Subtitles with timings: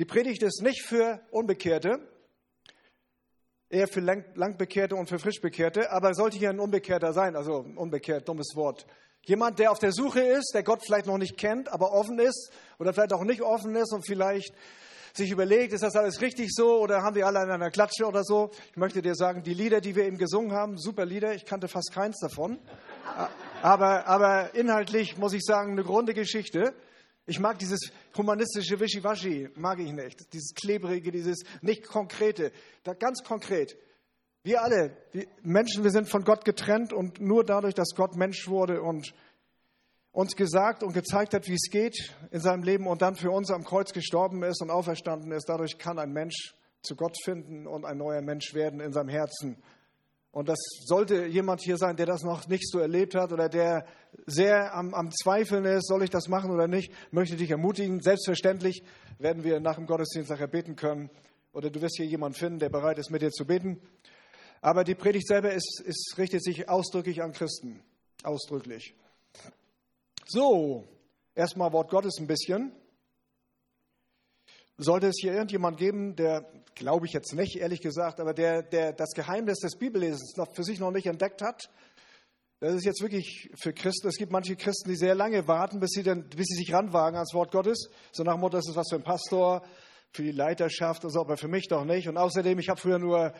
[0.00, 2.00] Die Predigt ist nicht für Unbekehrte,
[3.68, 8.56] eher für Langbekehrte und für Frischbekehrte, aber sollte hier ein Unbekehrter sein, also unbekehrt, dummes
[8.56, 8.86] Wort.
[9.22, 12.50] Jemand, der auf der Suche ist, der Gott vielleicht noch nicht kennt, aber offen ist
[12.78, 14.52] oder vielleicht auch nicht offen ist und vielleicht
[15.14, 18.24] sich überlegt, ist das alles richtig so oder haben wir alle an einer Klatsche oder
[18.24, 18.50] so.
[18.70, 21.68] Ich möchte dir sagen, die Lieder, die wir eben gesungen haben, super Lieder, ich kannte
[21.68, 22.58] fast keins davon.
[23.62, 26.74] Aber, aber inhaltlich muss ich sagen, eine grunde Geschichte.
[27.26, 30.32] Ich mag dieses humanistische Wischiwaschi, mag ich nicht.
[30.32, 32.52] Dieses klebrige, dieses nicht konkrete.
[32.82, 33.78] Da ganz konkret.
[34.42, 38.46] Wir alle, die Menschen, wir sind von Gott getrennt und nur dadurch, dass Gott Mensch
[38.46, 39.14] wurde und
[40.12, 43.50] uns gesagt und gezeigt hat, wie es geht in seinem Leben und dann für uns
[43.50, 47.86] am Kreuz gestorben ist und auferstanden ist, dadurch kann ein Mensch zu Gott finden und
[47.86, 49.62] ein neuer Mensch werden in seinem Herzen.
[50.34, 53.86] Und das sollte jemand hier sein, der das noch nicht so erlebt hat oder der
[54.26, 58.00] sehr am, am, Zweifeln ist, soll ich das machen oder nicht, möchte dich ermutigen.
[58.00, 58.82] Selbstverständlich
[59.20, 61.08] werden wir nach dem Gottesdienst nachher beten können.
[61.52, 63.80] Oder du wirst hier jemanden finden, der bereit ist, mit dir zu beten.
[64.60, 67.80] Aber die Predigt selber ist, ist, richtet sich ausdrücklich an Christen.
[68.24, 68.96] Ausdrücklich.
[70.26, 70.82] So,
[71.36, 72.72] erstmal Wort Gottes ein bisschen.
[74.78, 76.44] Sollte es hier irgendjemand geben, der,
[76.74, 80.64] glaube ich jetzt nicht, ehrlich gesagt, aber der, der das Geheimnis des Bibellesens noch für
[80.64, 81.70] sich noch nicht entdeckt hat,
[82.60, 84.08] das ist jetzt wirklich für Christen.
[84.08, 87.16] Es gibt manche Christen, die sehr lange warten, bis sie, dann, bis sie sich ranwagen
[87.16, 87.90] ans Wort Gottes.
[88.10, 89.62] So nach dem Motto, das ist was für ein Pastor,
[90.12, 92.08] für die Leiterschaft und so, aber für mich doch nicht.
[92.08, 93.34] Und außerdem, ich habe früher nur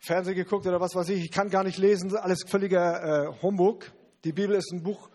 [0.00, 3.92] Fernsehen geguckt oder was weiß ich, ich kann gar nicht lesen, alles völliger äh, Humbug.
[4.24, 5.10] Die Bibel ist ein Buch,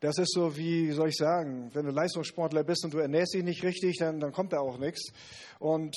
[0.00, 3.42] das ist so wie, soll ich sagen, wenn du Leistungssportler bist und du ernährst dich
[3.42, 5.12] nicht richtig, dann, dann kommt da auch nichts.
[5.58, 5.94] Und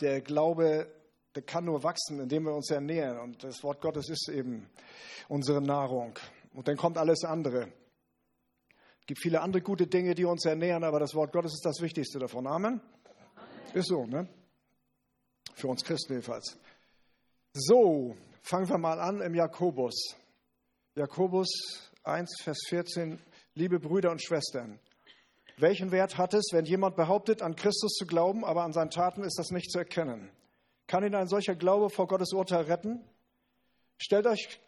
[0.00, 0.86] der Glaube,
[1.34, 3.18] der kann nur wachsen, indem wir uns ernähren.
[3.18, 4.68] Und das Wort Gottes ist eben
[5.28, 6.18] unsere Nahrung.
[6.54, 7.72] Und dann kommt alles andere.
[9.00, 11.80] Es gibt viele andere gute Dinge, die uns ernähren, aber das Wort Gottes ist das
[11.80, 12.46] Wichtigste davon.
[12.46, 12.80] Amen?
[13.74, 14.28] Ist so, ne?
[15.54, 16.58] Für uns Christen jedenfalls.
[17.52, 20.14] So, fangen wir mal an im Jakobus.
[20.94, 21.48] Jakobus
[22.04, 23.18] 1, Vers 14,
[23.54, 24.78] liebe Brüder und Schwestern,
[25.60, 29.22] welchen Wert hat es, wenn jemand behauptet, an Christus zu glauben, aber an seinen Taten
[29.22, 30.30] ist das nicht zu erkennen?
[30.86, 33.04] Kann ihn ein solcher Glaube vor Gottes Urteil retten?
[33.98, 34.60] Stellt euch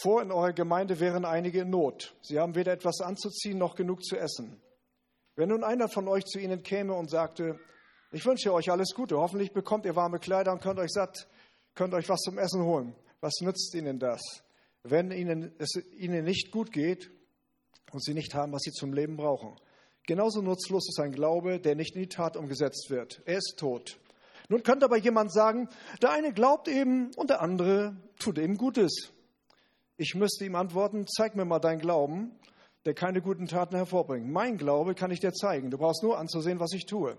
[0.00, 2.14] vor, in eurer Gemeinde wären einige in Not.
[2.22, 4.60] Sie haben weder etwas anzuziehen noch genug zu essen.
[5.36, 7.58] Wenn nun einer von euch zu ihnen käme und sagte,
[8.10, 11.28] ich wünsche euch alles Gute, hoffentlich bekommt ihr warme Kleider und könnt euch satt,
[11.74, 12.94] könnt euch was zum Essen holen.
[13.20, 14.20] Was nützt ihnen das?
[14.90, 17.10] wenn ihnen, es ihnen nicht gut geht
[17.92, 19.56] und sie nicht haben, was sie zum Leben brauchen.
[20.08, 23.20] Genauso nutzlos ist ein Glaube, der nicht in die Tat umgesetzt wird.
[23.26, 23.98] Er ist tot.
[24.48, 25.68] Nun könnte aber jemand sagen,
[26.00, 29.12] der eine glaubt eben und der andere tut eben Gutes.
[29.98, 32.30] Ich müsste ihm antworten, zeig mir mal deinen Glauben,
[32.86, 34.26] der keine guten Taten hervorbringt.
[34.26, 35.70] Mein Glaube kann ich dir zeigen.
[35.70, 37.18] Du brauchst nur anzusehen, was ich tue.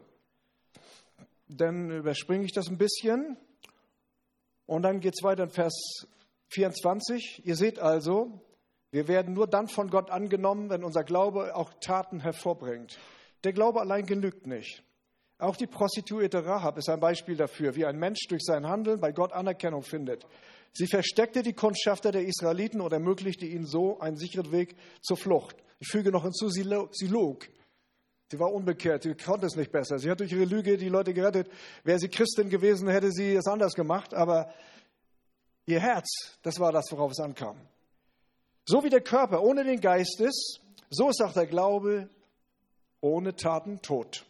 [1.47, 3.37] Dann überspringe ich das ein bisschen
[4.65, 6.07] und dann geht es weiter in Vers
[6.47, 8.41] 24, ihr seht also,
[8.91, 12.97] wir werden nur dann von Gott angenommen, wenn unser Glaube auch Taten hervorbringt.
[13.43, 14.83] Der Glaube allein genügt nicht.
[15.37, 19.11] Auch die Prostituierte Rahab ist ein Beispiel dafür, wie ein Mensch durch sein Handeln bei
[19.11, 20.25] Gott Anerkennung findet.
[20.73, 25.55] Sie versteckte die Kundschafter der Israeliten und ermöglichte ihnen so einen sicheren Weg zur Flucht.
[25.79, 27.47] Ich füge noch hinzu, sie, log.
[28.31, 29.97] Sie war unbekehrt, sie konnte es nicht besser.
[29.97, 31.49] Sie hat durch ihre Lüge die Leute gerettet.
[31.83, 34.13] Wäre sie Christin gewesen, hätte sie es anders gemacht.
[34.13, 34.53] Aber
[35.69, 37.55] Ihr Herz, das war das, worauf es ankam.
[38.71, 42.07] So wie der Körper ohne den Geist ist, so ist auch der Glaube
[43.01, 44.27] ohne Taten tot.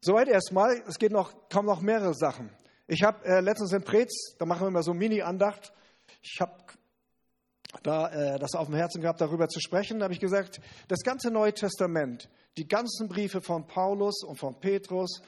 [0.00, 0.82] Soweit erstmal.
[0.88, 2.50] Es geht noch, kommen noch mehrere Sachen.
[2.88, 5.72] Ich habe äh, letztens in Preetz, da machen wir immer so Mini-Andacht.
[6.20, 6.64] Ich habe
[7.84, 10.00] da äh, das auf dem Herzen gehabt, darüber zu sprechen.
[10.00, 14.58] Da habe ich gesagt, das ganze Neue Testament, die ganzen Briefe von Paulus und von
[14.58, 15.22] Petrus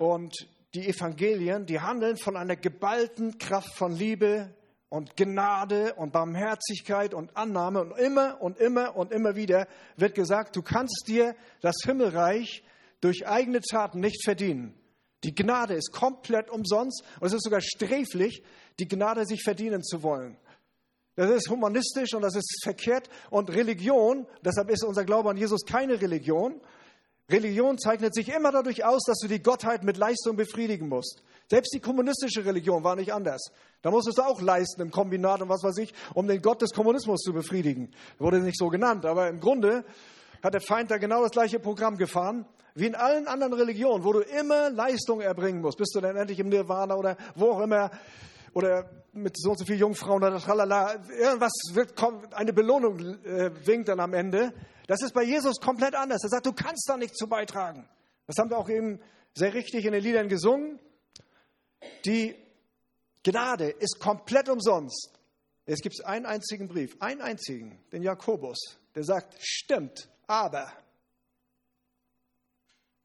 [0.00, 4.52] und die Evangelien, die handeln von einer geballten Kraft von Liebe
[4.88, 9.66] und Gnade und Barmherzigkeit und Annahme und immer und immer und immer wieder
[9.96, 12.64] wird gesagt, du kannst dir das Himmelreich
[13.00, 14.74] durch eigene Taten nicht verdienen.
[15.24, 18.42] Die Gnade ist komplett umsonst und es ist sogar sträflich,
[18.78, 20.36] die Gnade sich verdienen zu wollen.
[21.16, 25.64] Das ist humanistisch und das ist verkehrt und Religion, deshalb ist unser Glaube an Jesus
[25.64, 26.60] keine Religion,
[27.28, 31.22] Religion zeichnet sich immer dadurch aus, dass du die Gottheit mit Leistung befriedigen musst.
[31.50, 33.50] Selbst die kommunistische Religion war nicht anders.
[33.82, 36.72] Da musstest du auch leisten im Kombinat und was weiß ich, um den Gott des
[36.72, 37.90] Kommunismus zu befriedigen.
[38.18, 39.84] Wurde nicht so genannt, aber im Grunde
[40.42, 44.12] hat der Feind da genau das gleiche Programm gefahren, wie in allen anderen Religionen, wo
[44.12, 47.90] du immer Leistung erbringen musst, bis du dann endlich im Nirvana oder wo auch immer
[48.52, 53.50] oder mit so und so vielen Jungfrauen oder tralala, irgendwas wird, kommt, eine Belohnung äh,
[53.66, 54.52] winkt dann am Ende.
[54.86, 56.22] Das ist bei Jesus komplett anders.
[56.22, 57.88] Er sagt, du kannst da nichts zu beitragen.
[58.26, 59.00] Das haben wir auch eben
[59.34, 60.78] sehr richtig in den Liedern gesungen.
[62.04, 62.36] Die
[63.22, 65.10] Gnade ist komplett umsonst.
[65.66, 70.72] Es gibt einen einzigen Brief, einen einzigen, den Jakobus, der sagt, stimmt, aber.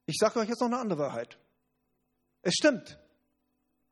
[0.05, 1.39] Ich sage euch jetzt noch eine andere Wahrheit.
[2.43, 2.99] Es stimmt.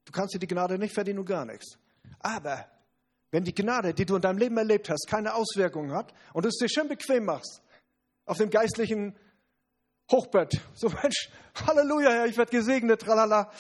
[0.05, 1.77] Du kannst dir die Gnade nicht verdienen und gar nichts.
[2.19, 2.67] Aber
[3.31, 6.49] wenn die Gnade, die du in deinem Leben erlebt hast, keine Auswirkungen hat und du
[6.49, 7.61] es dir schön bequem machst,
[8.29, 9.17] auf dem geistlichen
[10.11, 11.29] Hochbett, so Mensch,
[11.65, 13.51] Halleluja, Herr, ich werde gesegnet, tralala.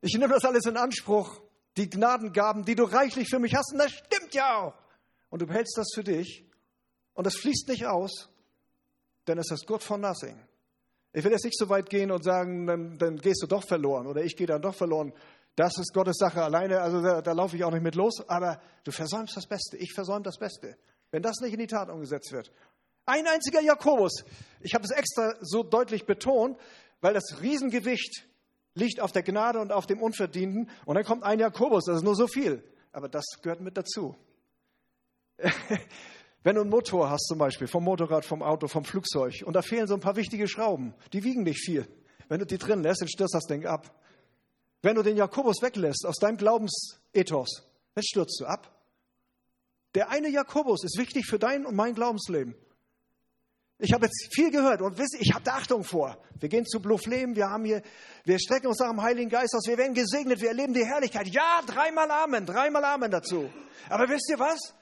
[0.00, 1.42] Ich nehme das alles in Anspruch,
[1.76, 4.74] die Gnadengaben, die du reichlich für mich hast, und das stimmt ja auch.
[5.30, 6.46] Und du behältst das für dich
[7.14, 8.28] und das fließt nicht aus,
[9.26, 10.40] denn es ist good for nothing.
[11.12, 14.06] Ich will jetzt nicht so weit gehen und sagen, dann, dann gehst du doch verloren
[14.06, 15.12] oder ich gehe dann doch verloren.
[15.56, 18.60] Das ist Gottes Sache alleine, also da, da laufe ich auch nicht mit los, aber
[18.84, 20.76] du versäumst das Beste, ich versäume das Beste,
[21.10, 22.52] wenn das nicht in die Tat umgesetzt wird.
[23.04, 24.24] Ein einziger Jakobus,
[24.60, 26.56] ich habe es extra so deutlich betont,
[27.00, 28.26] weil das Riesengewicht
[28.74, 32.04] liegt auf der Gnade und auf dem Unverdienten und dann kommt ein Jakobus, das ist
[32.04, 32.62] nur so viel,
[32.92, 34.16] aber das gehört mit dazu.
[36.44, 39.62] Wenn du einen Motor hast zum Beispiel, vom Motorrad, vom Auto, vom Flugzeug und da
[39.62, 41.86] fehlen so ein paar wichtige Schrauben, die wiegen nicht viel.
[42.28, 44.00] Wenn du die drin lässt, dann stürzt das Ding ab.
[44.80, 47.62] Wenn du den Jakobus weglässt aus deinem Glaubensethos,
[47.94, 48.72] dann stürzt du ab.
[49.94, 52.54] Der eine Jakobus ist wichtig für dein und mein Glaubensleben.
[53.84, 56.16] Ich habe jetzt viel gehört und wisst, ich habe da Achtung vor.
[56.38, 57.82] Wir gehen zu Bluffleben, wir haben hier,
[58.24, 61.26] wir strecken uns nach dem Heiligen Geist aus, wir werden gesegnet, wir erleben die Herrlichkeit.
[61.26, 63.50] Ja, dreimal Amen, dreimal Amen dazu.
[63.88, 64.72] Aber wisst ihr was?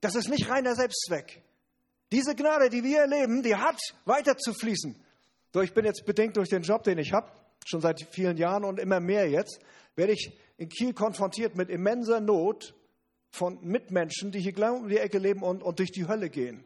[0.00, 1.44] Das ist nicht reiner Selbstzweck.
[2.10, 5.00] Diese Gnade, die wir erleben, die hat weiter zu fließen.
[5.54, 7.30] So, ich bin jetzt bedingt durch den Job, den ich habe
[7.64, 9.60] schon seit vielen Jahren und immer mehr jetzt,
[9.94, 12.74] werde ich in Kiel konfrontiert mit immenser Not
[13.30, 16.64] von Mitmenschen, die hier gleich um die Ecke leben und, und durch die Hölle gehen.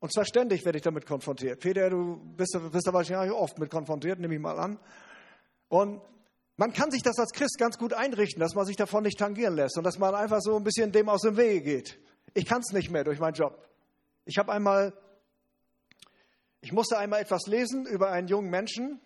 [0.00, 1.60] Und zwar ständig werde ich damit konfrontiert.
[1.60, 4.78] Peter, du bist, bist da wahrscheinlich oft mit konfrontiert, nehme ich mal an.
[5.68, 6.00] Und
[6.56, 9.54] man kann sich das als Christ ganz gut einrichten, dass man sich davon nicht tangieren
[9.54, 11.98] lässt und dass man einfach so ein bisschen dem aus dem Wege geht.
[12.34, 13.68] Ich kann es nicht mehr durch meinen Job.
[14.24, 14.92] Ich habe einmal,
[16.60, 19.00] ich musste einmal etwas lesen über einen jungen Menschen,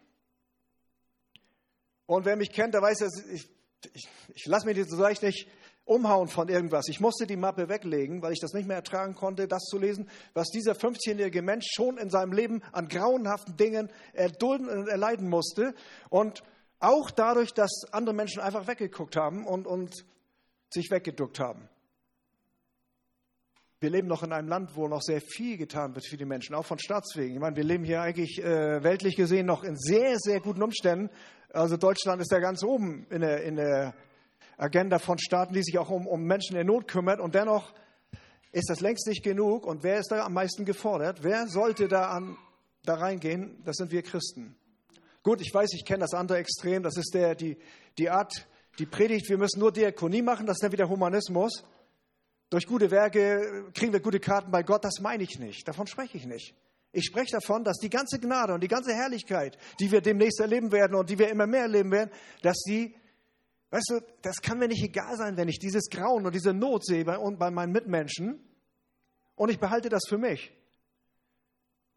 [2.06, 3.48] und wer mich kennt, der weiß, dass ich,
[3.94, 5.48] ich, ich lasse mich so leicht nicht
[5.84, 6.88] umhauen von irgendwas.
[6.88, 10.08] Ich musste die Mappe weglegen, weil ich das nicht mehr ertragen konnte, das zu lesen,
[10.32, 15.74] was dieser 15-jährige Mensch schon in seinem Leben an grauenhaften Dingen erdulden und erleiden musste.
[16.08, 16.42] Und
[16.80, 20.04] auch dadurch, dass andere Menschen einfach weggeguckt haben und, und
[20.70, 21.68] sich weggeduckt haben.
[23.80, 26.54] Wir leben noch in einem Land, wo noch sehr viel getan wird für die Menschen,
[26.54, 27.34] auch von Staatswegen.
[27.34, 31.10] Ich meine, wir leben hier eigentlich äh, weltlich gesehen noch in sehr, sehr guten Umständen.
[31.50, 33.94] Also Deutschland ist ja ganz oben in der, in der
[34.56, 37.20] Agenda von Staaten, die sich auch um, um Menschen in Not kümmert.
[37.20, 37.72] Und dennoch
[38.52, 39.66] ist das längst nicht genug.
[39.66, 41.22] Und wer ist da am meisten gefordert?
[41.22, 42.36] Wer sollte da, an,
[42.84, 43.62] da reingehen?
[43.64, 44.56] Das sind wir Christen.
[45.22, 46.82] Gut, ich weiß, ich kenne das andere Extrem.
[46.82, 47.56] Das ist der, die,
[47.98, 48.46] die Art,
[48.78, 50.46] die Predigt, wir müssen nur Diakonie machen.
[50.46, 51.64] Das ist dann wieder Humanismus.
[52.50, 54.84] Durch gute Werke kriegen wir gute Karten bei Gott.
[54.84, 55.66] Das meine ich nicht.
[55.66, 56.54] Davon spreche ich nicht.
[56.92, 60.70] Ich spreche davon, dass die ganze Gnade und die ganze Herrlichkeit, die wir demnächst erleben
[60.70, 62.10] werden und die wir immer mehr erleben werden,
[62.42, 62.94] dass sie,
[63.74, 66.86] weißt du, das kann mir nicht egal sein, wenn ich dieses Grauen und diese Not
[66.86, 68.38] sehe bei, bei meinen Mitmenschen
[69.34, 70.52] und ich behalte das für mich.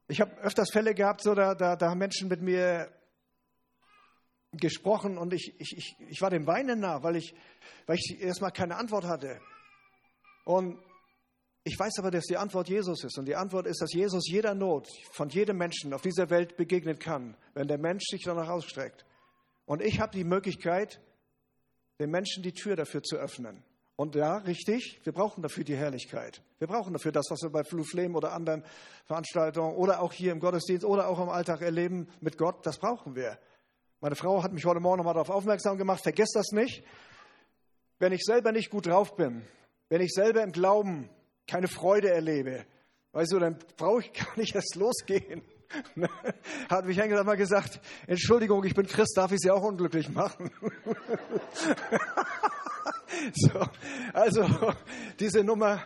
[0.07, 2.91] Ich habe öfters Fälle gehabt, so, da, da, da haben Menschen mit mir
[4.53, 7.35] gesprochen und ich, ich, ich, ich war dem Weinen nah, weil ich,
[7.85, 9.40] weil ich erstmal keine Antwort hatte.
[10.45, 10.80] Und
[11.63, 13.19] ich weiß aber, dass die Antwort Jesus ist.
[13.19, 16.97] Und die Antwort ist, dass Jesus jeder Not von jedem Menschen auf dieser Welt begegnen
[16.97, 19.06] kann, wenn der Mensch sich danach ausstreckt.
[19.66, 21.02] Und ich habe die Möglichkeit,
[21.99, 23.63] den Menschen die Tür dafür zu öffnen.
[23.95, 26.44] Und ja, richtig, wir brauchen dafür die Herrlichkeit.
[26.59, 28.63] Wir brauchen dafür das, was wir bei Fluflem oder anderen
[29.06, 32.63] Veranstaltungen oder auch hier im Gottesdienst oder auch im Alltag erleben mit Gott.
[32.63, 33.39] Das brauchen wir.
[33.99, 36.04] Meine Frau hat mich heute Morgen nochmal darauf aufmerksam gemacht.
[36.04, 36.83] Vergesst das nicht.
[37.97, 39.42] Wenn ich selber nicht gut drauf bin,
[39.89, 41.09] wenn ich selber im Glauben
[41.47, 42.68] keine Freude erlebe,
[43.13, 45.42] weißt du, dann brauche ich gar nicht erst losgehen.
[46.69, 50.52] Hat mich Engel mal gesagt, Entschuldigung, ich bin Christ, darf ich Sie auch unglücklich machen?
[53.33, 53.66] so,
[54.14, 54.45] also
[55.19, 55.83] diese Nummer,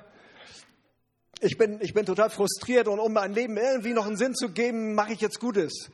[1.39, 4.49] ich bin, ich bin total frustriert und um mein Leben irgendwie noch einen Sinn zu
[4.49, 5.89] geben, mache ich jetzt Gutes.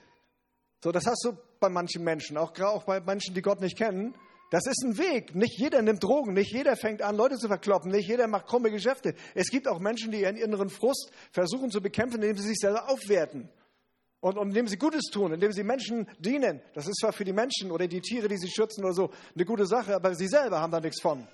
[0.83, 4.13] So, das hast du bei manchen Menschen, auch, auch bei Menschen, die Gott nicht kennen.
[4.49, 5.35] Das ist ein Weg.
[5.35, 8.71] Nicht jeder nimmt Drogen, nicht jeder fängt an, Leute zu verkloppen, nicht jeder macht krumme
[8.71, 9.13] Geschäfte.
[9.35, 12.89] Es gibt auch Menschen, die ihren inneren Frust versuchen zu bekämpfen, indem sie sich selber
[12.89, 13.49] aufwerten.
[14.19, 16.61] Und, indem sie Gutes tun, indem sie Menschen dienen.
[16.73, 19.45] Das ist zwar für die Menschen oder die Tiere, die sie schützen oder so, eine
[19.45, 21.27] gute Sache, aber sie selber haben da nichts von.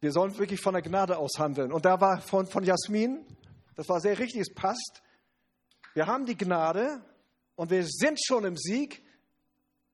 [0.00, 1.72] Wir sollen wirklich von der Gnade aus handeln.
[1.72, 3.24] Und da war von, von Jasmin,
[3.76, 5.02] das war sehr richtig, es passt.
[5.94, 7.00] Wir haben die Gnade
[7.54, 9.02] und wir sind schon im Sieg,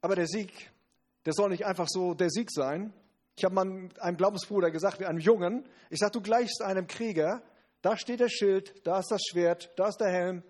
[0.00, 0.71] aber der Sieg,
[1.25, 2.92] der soll nicht einfach so der Sieg sein.
[3.37, 7.42] Ich habe mal einem Glaubensbruder gesagt, wie einem Jungen, ich sage, du gleichst einem Krieger,
[7.80, 10.42] da steht der Schild, da ist das Schwert, da ist der Helm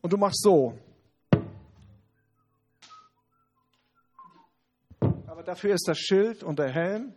[0.00, 0.78] und du machst so.
[5.00, 7.14] Aber dafür ist das Schild und der Helm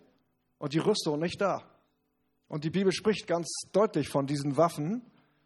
[0.57, 1.63] und die Rüstung nicht da.
[2.47, 5.01] Und die Bibel spricht ganz deutlich von diesen Waffen,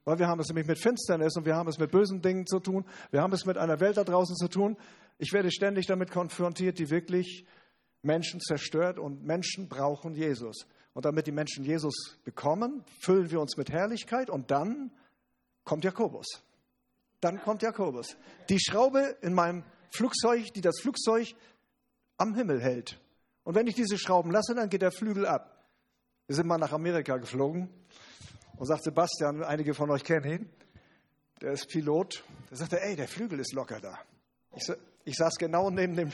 [0.06, 2.60] weil wir haben es nämlich mit Finsternis und wir haben es mit bösen Dingen zu
[2.60, 2.86] tun.
[3.12, 4.78] Wir haben es mit einer Welt da draußen zu tun.
[5.18, 7.46] Ich werde ständig damit konfrontiert, die wirklich
[8.02, 10.68] Menschen zerstört und Menschen brauchen Jesus.
[10.94, 14.92] Und damit die Menschen Jesus bekommen, füllen wir uns mit Herrlichkeit und dann
[15.64, 16.45] kommt Jakobus.
[17.26, 18.18] Dann kommt Jakobus.
[18.50, 21.34] Die Schraube in meinem Flugzeug, die das Flugzeug
[22.18, 23.02] am Himmel hält.
[23.44, 25.68] Und wenn ich diese Schrauben lasse, dann geht der Flügel ab.
[26.28, 27.68] Wir sind mal nach Amerika geflogen
[28.58, 30.50] und sagt Sebastian, einige von euch kennen ihn,
[31.42, 32.24] der ist Pilot.
[32.52, 33.98] Der sagte, ey, der Flügel ist locker da.
[34.56, 34.72] Ich,
[35.04, 36.12] ich saß genau neben dem,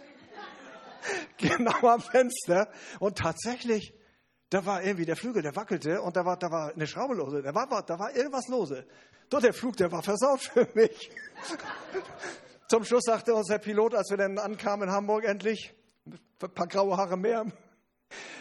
[1.38, 3.94] genau am Fenster und tatsächlich,
[4.50, 7.42] da war irgendwie der Flügel, der wackelte und da war, da war eine Schraube lose,
[7.42, 8.86] da war, da war irgendwas lose.
[9.28, 11.10] Doch der Flug, der war versaut für mich.
[12.68, 15.74] Zum Schluss sagte uns der Pilot, als wir dann ankamen in Hamburg endlich,
[16.06, 17.46] ein paar graue Haare mehr.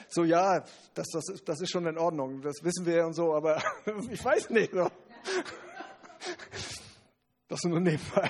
[0.09, 3.33] So, ja, das, das, ist, das ist schon in Ordnung, das wissen wir und so,
[3.33, 3.62] aber
[4.12, 4.74] ich weiß nicht.
[4.74, 4.89] So.
[7.47, 8.29] Das nur nebenbei.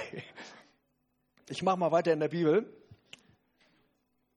[1.49, 2.73] Ich mache mal weiter in der Bibel.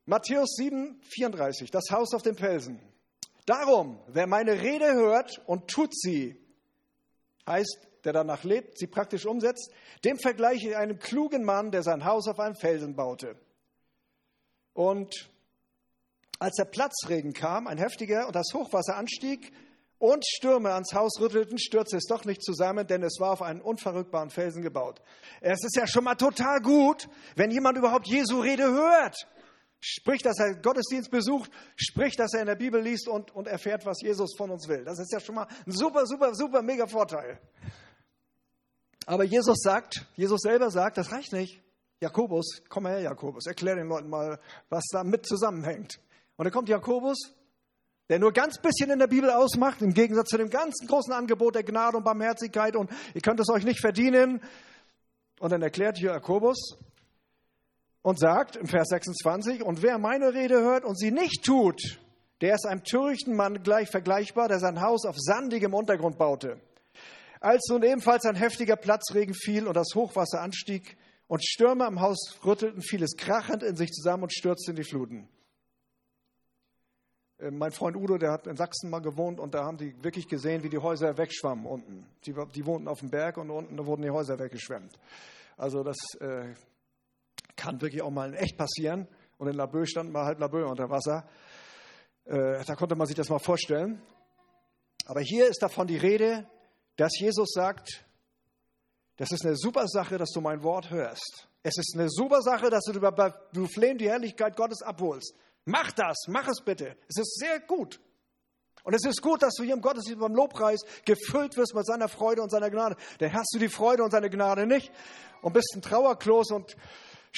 [0.07, 2.81] Matthäus 7, 34, das Haus auf dem Felsen.
[3.49, 6.39] Darum, wer meine Rede hört und tut sie,
[7.47, 9.73] heißt, der danach lebt, sie praktisch umsetzt,
[10.05, 13.41] dem vergleiche ich einem klugen Mann, der sein Haus auf einem Felsen baute.
[14.75, 15.31] Und
[16.39, 19.51] als der Platzregen kam, ein heftiger, und das Hochwasser anstieg
[19.99, 23.63] und Stürme ans Haus rüttelten, stürzte es doch nicht zusammen, denn es war auf einen
[23.63, 25.01] unverrückbaren Felsen gebaut.
[25.41, 29.27] Es ist ja schon mal total gut, wenn jemand überhaupt Jesu Rede hört.
[29.81, 33.87] Sprich, dass er Gottesdienst besucht, sprich, dass er in der Bibel liest und, und erfährt,
[33.87, 34.85] was Jesus von uns will.
[34.85, 37.41] Das ist ja schon mal ein super, super, super, mega Vorteil.
[39.07, 41.63] Aber Jesus sagt, Jesus selber sagt, das reicht nicht.
[42.01, 46.01] Jakobus, komm her, Jakobus, erklär den Leuten mal, was da mit zusammenhängt.
[46.37, 47.35] Und dann kommt Jakobus,
[48.09, 51.55] der nur ganz bisschen in der Bibel ausmacht, im Gegensatz zu dem ganzen großen Angebot
[51.55, 54.41] der Gnade und Barmherzigkeit und ihr könnt es euch nicht verdienen.
[55.41, 56.79] Und dann erklärt Jakobus
[58.09, 62.01] und sagt im Vers 26, und wer meine Rede hört und sie nicht tut,
[62.41, 66.59] der ist einem törichten Mann gleich vergleichbar, der sein Haus auf sandigem Untergrund baute.
[67.39, 70.97] Als nun ebenfalls ein heftiger Platzregen fiel und das Hochwasser anstieg
[71.27, 74.85] und Stürme am Haus rüttelten, fiel es krachend in sich zusammen und stürzte in die
[74.85, 75.29] Fluten.
[77.37, 80.29] Äh, mein Freund Udo, der hat in Sachsen mal gewohnt und da haben die wirklich
[80.29, 82.07] gesehen, wie die Häuser wegschwammen unten.
[82.25, 84.99] Die, die wohnten auf dem Berg und unten wurden die Häuser weggeschwemmt.
[85.59, 86.55] Also das äh,
[87.59, 89.07] kann wirklich auch mal in echt passieren.
[89.37, 91.29] Und in Laboe stand mal halt Laboe unter Wasser.
[92.25, 94.01] Äh, da konnte man sich das mal vorstellen.
[95.05, 96.47] Aber hier ist davon die Rede,
[96.97, 98.05] dass Jesus sagt,
[99.17, 101.49] das ist eine super Sache, dass du mein Wort hörst.
[101.63, 103.13] Es ist eine super Sache, dass du über
[103.53, 105.35] du Flehen die Herrlichkeit Gottes abholst.
[105.65, 106.97] Mach das, mach es bitte.
[107.09, 108.01] Es ist sehr gut.
[108.85, 112.09] Und es ist gut, dass du hier im Gottesdienst beim Lobpreis gefüllt wirst mit seiner
[112.09, 112.97] Freude und seiner Gnade.
[113.21, 114.91] Denn hast du die Freude und seine Gnade nicht
[115.43, 116.77] und bist ein Trauerklos und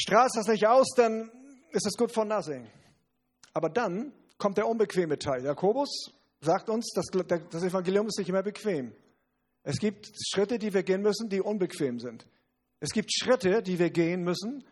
[0.01, 1.31] strahlst das nicht aus, dann
[1.71, 2.67] ist es gut for nothing.
[3.53, 5.45] Aber dann kommt der unbequeme Teil.
[5.45, 7.07] Jakobus sagt uns, das,
[7.51, 8.95] das Evangelium ist nicht immer bequem.
[9.63, 12.27] Es gibt Schritte, die wir gehen müssen, die unbequem sind.
[12.81, 14.65] Es gibt Schritte, die wir gehen müssen.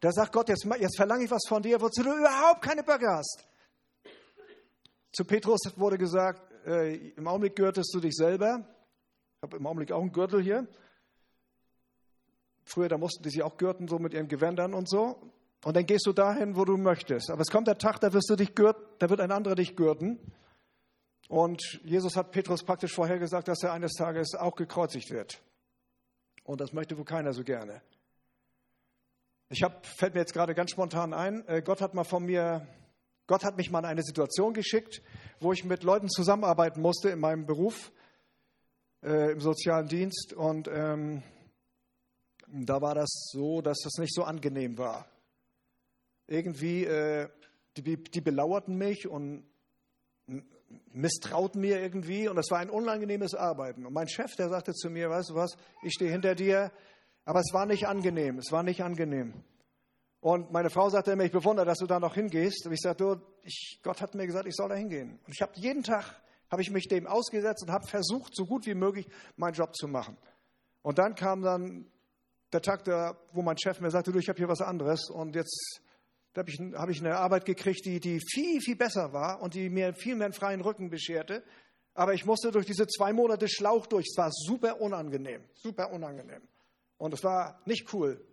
[0.00, 3.06] Da sagt Gott, jetzt, jetzt verlange ich was von dir, wozu du überhaupt keine Böcke
[3.08, 3.46] hast.
[5.12, 8.66] Zu Petrus wurde gesagt, äh, im Augenblick gürtest du dich selber.
[9.36, 10.66] Ich habe im Augenblick auch einen Gürtel hier.
[12.72, 15.20] Früher, da mussten die sich auch gürten, so mit ihren Gewändern und so.
[15.64, 17.30] Und dann gehst du dahin, wo du möchtest.
[17.30, 19.76] Aber es kommt der Tag, da wirst du dich gürten, da wird ein anderer dich
[19.76, 20.18] gürten.
[21.28, 25.42] Und Jesus hat Petrus praktisch vorhergesagt, dass er eines Tages auch gekreuzigt wird.
[26.44, 27.82] Und das möchte wohl keiner so gerne.
[29.50, 32.66] Ich habe, fällt mir jetzt gerade ganz spontan ein, äh, Gott hat mal von mir,
[33.26, 35.02] Gott hat mich mal in eine Situation geschickt,
[35.40, 37.92] wo ich mit Leuten zusammenarbeiten musste in meinem Beruf,
[39.02, 40.32] äh, im sozialen Dienst.
[40.32, 41.22] Und ähm,
[42.52, 45.06] da war das so, dass das nicht so angenehm war.
[46.26, 47.28] Irgendwie, äh,
[47.76, 49.44] die, die belauerten mich und
[50.92, 53.86] misstrauten mir irgendwie und das war ein unangenehmes Arbeiten.
[53.86, 56.70] Und mein Chef, der sagte zu mir, weißt du was, ich stehe hinter dir,
[57.24, 59.44] aber es war nicht angenehm, es war nicht angenehm.
[60.20, 62.64] Und meine Frau sagte mir, ich bewundere, dass du da noch hingehst.
[62.66, 65.18] Und ich sagte, du, ich, Gott hat mir gesagt, ich soll da hingehen.
[65.26, 66.04] Und ich habe jeden Tag,
[66.48, 69.88] habe ich mich dem ausgesetzt und habe versucht, so gut wie möglich meinen Job zu
[69.88, 70.16] machen.
[70.82, 71.90] Und dann kam dann
[72.52, 75.34] der Tag, da, wo mein Chef mir sagte, du, ich habe hier was anderes und
[75.34, 75.80] jetzt
[76.36, 79.70] habe ich, hab ich eine Arbeit gekriegt, die, die viel, viel besser war und die
[79.70, 81.42] mir viel mehr einen freien Rücken bescherte.
[81.94, 84.06] Aber ich musste durch diese zwei Monate Schlauch durch.
[84.10, 86.42] Es war super unangenehm, super unangenehm.
[86.96, 88.24] Und es war nicht cool.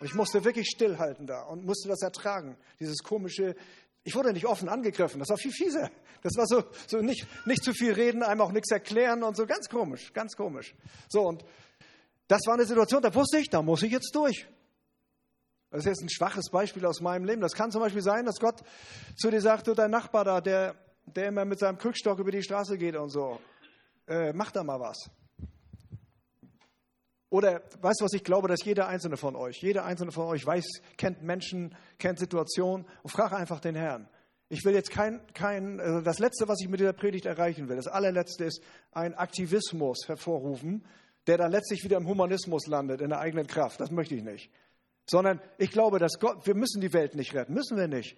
[0.00, 2.56] Ich musste wirklich stillhalten da und musste das ertragen.
[2.78, 3.56] Dieses komische,
[4.04, 5.90] ich wurde nicht offen angegriffen, das war viel fieser.
[6.22, 9.46] Das war so, so nicht, nicht zu viel reden, einem auch nichts erklären und so
[9.46, 10.74] ganz komisch, ganz komisch.
[11.08, 11.44] So, und
[12.28, 14.46] das war eine Situation, da wusste ich, da muss ich jetzt durch.
[15.70, 17.40] Das ist jetzt ein schwaches Beispiel aus meinem Leben.
[17.40, 18.62] Das kann zum Beispiel sein, dass Gott
[19.16, 22.42] zu dir sagt, du, dein Nachbar da, der, der immer mit seinem Krückstock über die
[22.42, 23.40] Straße geht und so,
[24.06, 25.10] äh, mach da mal was.
[27.30, 30.46] Oder weißt du was, ich glaube, dass jeder einzelne von euch, jeder einzelne von euch
[30.46, 30.64] weiß,
[30.96, 34.08] kennt Menschen, kennt Situationen und frage einfach den Herrn.
[34.48, 37.76] Ich will jetzt kein, kein, also das Letzte, was ich mit dieser Predigt erreichen will,
[37.76, 40.86] das allerletzte ist ein Aktivismus hervorrufen,
[41.28, 43.80] der dann letztlich wieder im Humanismus landet, in der eigenen Kraft.
[43.80, 44.50] Das möchte ich nicht.
[45.08, 48.16] Sondern ich glaube, dass Gott, wir müssen die Welt nicht retten, müssen wir nicht.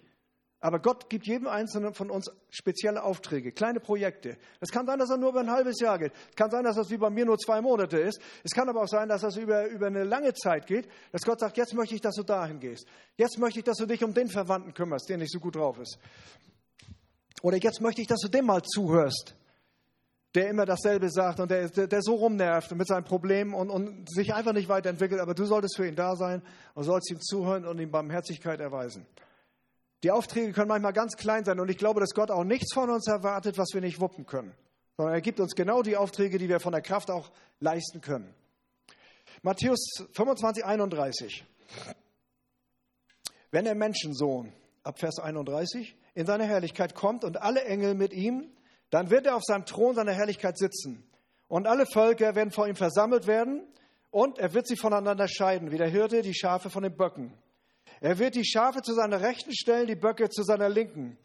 [0.63, 4.37] Aber Gott gibt jedem Einzelnen von uns spezielle Aufträge, kleine Projekte.
[4.59, 6.13] Es kann sein, dass er nur über ein halbes Jahr geht.
[6.29, 8.21] Es kann sein, dass das wie bei mir nur zwei Monate ist.
[8.43, 11.39] Es kann aber auch sein, dass das über, über eine lange Zeit geht, dass Gott
[11.39, 12.85] sagt, jetzt möchte ich, dass du dahin gehst.
[13.17, 15.79] Jetzt möchte ich, dass du dich um den Verwandten kümmerst, der nicht so gut drauf
[15.79, 15.97] ist.
[17.41, 19.35] Oder jetzt möchte ich, dass du dem mal zuhörst,
[20.33, 24.09] der immer dasselbe sagt und der, der, der so rumnervt mit seinen Problemen und, und
[24.09, 25.19] sich einfach nicht weiterentwickelt.
[25.19, 26.41] Aber du solltest für ihn da sein
[26.73, 29.05] und sollst ihm zuhören und ihm Barmherzigkeit erweisen.
[30.03, 32.89] Die Aufträge können manchmal ganz klein sein und ich glaube, dass Gott auch nichts von
[32.89, 34.53] uns erwartet, was wir nicht wuppen können,
[34.97, 38.33] sondern er gibt uns genau die Aufträge, die wir von der Kraft auch leisten können.
[39.43, 39.79] Matthäus
[40.13, 41.45] 25, 31.
[43.51, 48.49] Wenn der Menschensohn, ab Vers 31, in seine Herrlichkeit kommt und alle Engel mit ihm,
[48.91, 51.03] dann wird er auf seinem Thron seiner Herrlichkeit sitzen.
[51.47, 53.67] Und alle Völker werden vor ihm versammelt werden
[54.11, 57.33] und er wird sie voneinander scheiden, wie der Hirte die Schafe von den Böcken.
[58.01, 61.17] Er wird die Schafe zu seiner Rechten stellen, die Böcke zu seiner Linken.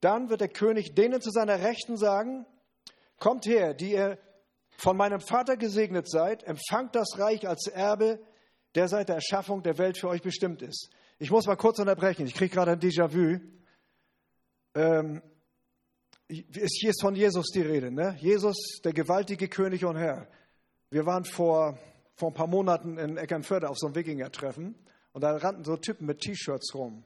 [0.00, 2.46] Dann wird der König denen zu seiner Rechten sagen,
[3.18, 4.18] kommt her, die ihr
[4.76, 8.18] von meinem Vater gesegnet seid, empfangt das Reich als Erbe,
[8.74, 10.90] der seit der Erschaffung der Welt für euch bestimmt ist.
[11.18, 13.40] Ich muss mal kurz unterbrechen, ich kriege gerade ein Déjà-vu.
[14.74, 15.20] Ähm,
[16.30, 17.90] hier ist von Jesus die Rede.
[17.90, 18.16] Ne?
[18.20, 20.28] Jesus, der gewaltige König und Herr.
[20.90, 21.78] Wir waren vor,
[22.14, 24.74] vor ein paar Monaten in Eckernförde auf so einem Wikinger-Treffen.
[25.12, 27.04] Und da rannten so Typen mit T-Shirts rum.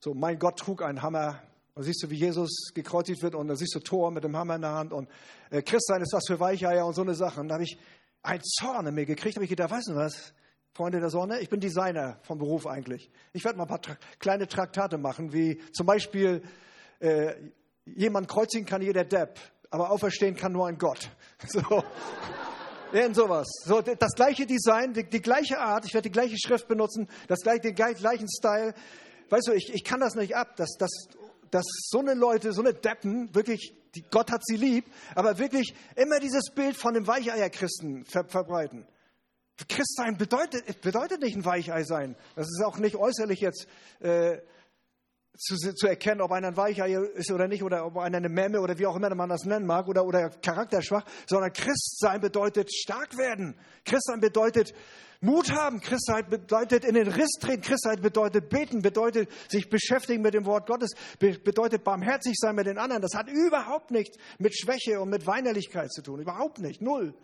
[0.00, 1.42] So, mein Gott trug einen Hammer.
[1.74, 4.56] Da siehst du, wie Jesus gekreuzigt wird und da siehst du Thor mit dem Hammer
[4.56, 5.08] in der Hand und
[5.50, 7.40] äh, Christsein ist was für Weicheier und so eine Sache.
[7.40, 7.78] Und da habe ich
[8.22, 10.34] ein Zorn in mir gekriegt, habe ich gedacht, weißt du was,
[10.74, 13.10] Freunde der Sonne, ich bin Designer vom Beruf eigentlich.
[13.32, 16.42] Ich werde mal ein paar tra kleine Traktate machen, wie zum Beispiel,
[17.00, 17.34] äh,
[17.86, 19.38] jemand kreuzigen kann jeder Depp,
[19.70, 21.10] aber auferstehen kann nur ein Gott.
[21.48, 21.82] So.
[22.92, 23.48] Irgend sowas.
[23.64, 27.40] So, das gleiche Design, die, die, gleiche Art, ich werde die gleiche Schrift benutzen, das
[27.40, 28.74] gleiche, den gleichen Style.
[29.30, 30.90] Weißt du, ich, ich kann das nicht ab, dass, dass,
[31.50, 35.74] dass so eine Leute, so eine Deppen, wirklich, die, Gott hat sie lieb, aber wirklich
[35.96, 38.86] immer dieses Bild von dem Weicheier-Christen ver, verbreiten.
[39.68, 42.16] Christsein bedeutet, bedeutet nicht ein Weichei sein.
[42.36, 43.66] Das ist auch nicht äußerlich jetzt
[44.00, 44.38] äh,
[45.36, 48.60] zu, zu, erkennen, ob einer ein Weichei ist oder nicht, oder ob einer eine Memme
[48.60, 53.16] oder wie auch immer man das nennen mag, oder, oder charakterschwach, sondern Christsein bedeutet stark
[53.16, 53.56] werden.
[53.84, 54.74] Christsein bedeutet
[55.22, 55.80] Mut haben.
[55.80, 57.62] Christsein bedeutet in den Riss treten.
[57.62, 62.76] Christsein bedeutet beten, bedeutet sich beschäftigen mit dem Wort Gottes, bedeutet barmherzig sein mit den
[62.76, 63.02] anderen.
[63.02, 66.20] Das hat überhaupt nichts mit Schwäche und mit Weinerlichkeit zu tun.
[66.20, 66.82] Überhaupt nicht.
[66.82, 67.14] Null.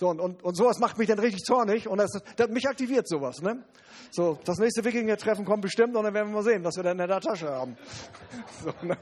[0.00, 3.06] So, und, und, und sowas macht mich dann richtig zornig und das, das mich aktiviert
[3.06, 3.42] sowas.
[3.42, 3.62] Ne?
[4.10, 6.98] So, das nächste Wikinger-Treffen kommt bestimmt und dann werden wir mal sehen, was wir dann
[6.98, 7.76] in der Tasche haben.
[8.64, 8.96] So, ne?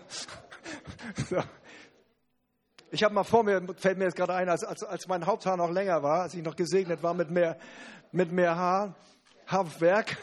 [1.31, 1.37] so.
[2.91, 5.57] Ich habe mal vor mir, fällt mir jetzt gerade ein, als, als, als mein Haupthaar
[5.57, 7.59] noch länger war, als ich noch gesegnet war mit mehr,
[8.11, 8.97] mit mehr Haar,
[9.47, 10.17] Haarwerk,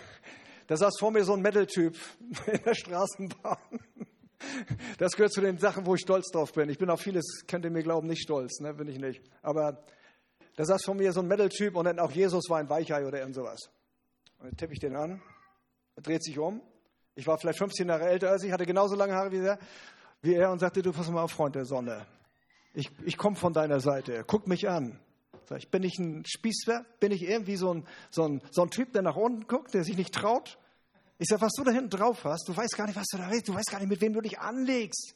[0.68, 1.96] da saß vor mir so ein Metal-Typ
[2.48, 3.80] in der Straßenbahn.
[4.98, 6.70] Das gehört zu den Sachen, wo ich stolz drauf bin.
[6.70, 8.74] Ich bin auf vieles, könnt ihr mir glauben, nicht stolz, ne?
[8.74, 9.22] bin ich nicht.
[9.42, 9.86] Aber
[10.56, 13.20] da saß von mir so ein Metal-Typ und dann auch Jesus war ein Weichei oder
[13.20, 13.70] irgend sowas.
[14.40, 15.22] Und dann tippe ich den an,
[15.96, 16.62] er dreht sich um.
[17.16, 19.60] Ich war vielleicht 15 Jahre älter als ich, hatte genauso lange Haare wie er,
[20.22, 22.06] wie er und sagte, du pass mal auf, Freund der Sonne.
[22.74, 25.00] Ich, ich komme von deiner Seite, guck mich an.
[25.48, 26.86] Sag ich, bin ich ein Spießer?
[27.00, 29.84] Bin ich irgendwie so ein, so, ein, so ein Typ, der nach unten guckt, der
[29.84, 30.58] sich nicht traut?
[31.18, 33.30] Ich sage, was du da hinten drauf hast, du weißt gar nicht, was du da
[33.30, 33.48] weißt.
[33.48, 35.16] Du weißt gar nicht, mit wem du dich anlegst.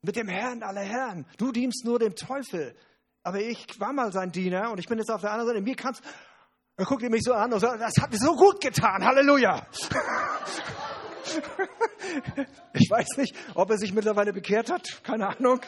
[0.00, 1.26] Mit dem Herrn aller Herren.
[1.36, 2.74] Du dienst nur dem Teufel.
[3.22, 5.60] Aber ich war mal sein Diener und ich bin jetzt auf der anderen Seite.
[5.62, 6.02] Mir kannst,
[6.76, 9.04] er guckt mich so an und sagt, das hat mir so gut getan.
[9.04, 9.64] Halleluja.
[12.72, 15.02] ich weiß nicht, ob er sich mittlerweile bekehrt hat.
[15.04, 15.60] Keine Ahnung.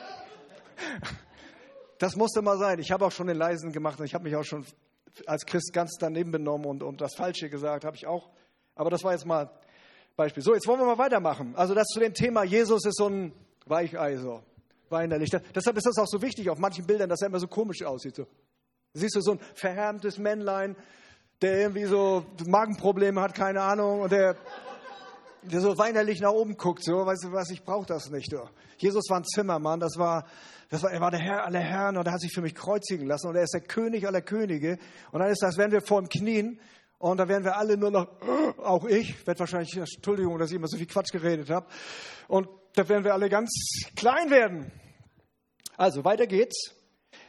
[1.99, 2.81] Das musste mal sein.
[2.81, 4.67] Ich habe auch schon den Leisen gemacht und ich habe mich auch schon
[5.27, 8.31] als Christ ganz daneben benommen und, und das Falsche gesagt, habe ich auch.
[8.75, 9.49] Aber das war jetzt mal
[10.17, 10.43] Beispiel.
[10.43, 11.55] So, jetzt wollen wir mal weitermachen.
[11.55, 13.33] Also das zu dem Thema, Jesus ist so ein
[13.67, 14.43] Weichei, so
[14.91, 15.31] weinerlich.
[15.55, 18.17] Deshalb ist das auch so wichtig auf manchen Bildern, dass er immer so komisch aussieht.
[18.17, 18.27] So.
[18.93, 20.77] Siehst du so ein verhärmtes Männlein,
[21.43, 24.37] der irgendwie so Magenprobleme hat, keine Ahnung, und der,
[25.43, 26.85] der so weinerlich nach oben guckt.
[26.85, 28.31] So, weißt du was, ich brauche das nicht.
[28.31, 28.49] So.
[28.79, 30.27] Jesus war ein Zimmermann, das war,
[30.71, 33.07] das war, er war der Herr aller Herren und er hat sich für mich kreuzigen
[33.07, 34.79] lassen und er ist der König aller Könige.
[35.13, 36.61] Und dann ist das, wenn wir vor ihm knien,
[36.99, 38.09] und da werden wir alle nur noch,
[38.63, 41.67] auch ich, werde wahrscheinlich, Entschuldigung, dass ich immer so viel Quatsch geredet habe.
[42.29, 43.51] Und da werden wir alle ganz
[43.97, 44.73] klein werden.
[45.77, 46.75] Also, weiter geht's.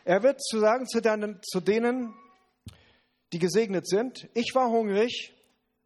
[0.03, 2.13] Er wird zu sagen zu, deinen, zu denen,
[3.34, 5.34] die gesegnet sind, ich war hungrig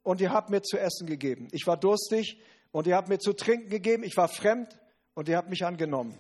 [0.03, 1.47] und ihr habt mir zu essen gegeben.
[1.51, 2.41] Ich war durstig
[2.71, 4.03] und ihr habt mir zu trinken gegeben.
[4.03, 4.79] Ich war fremd
[5.13, 6.17] und ihr habt mich angenommen.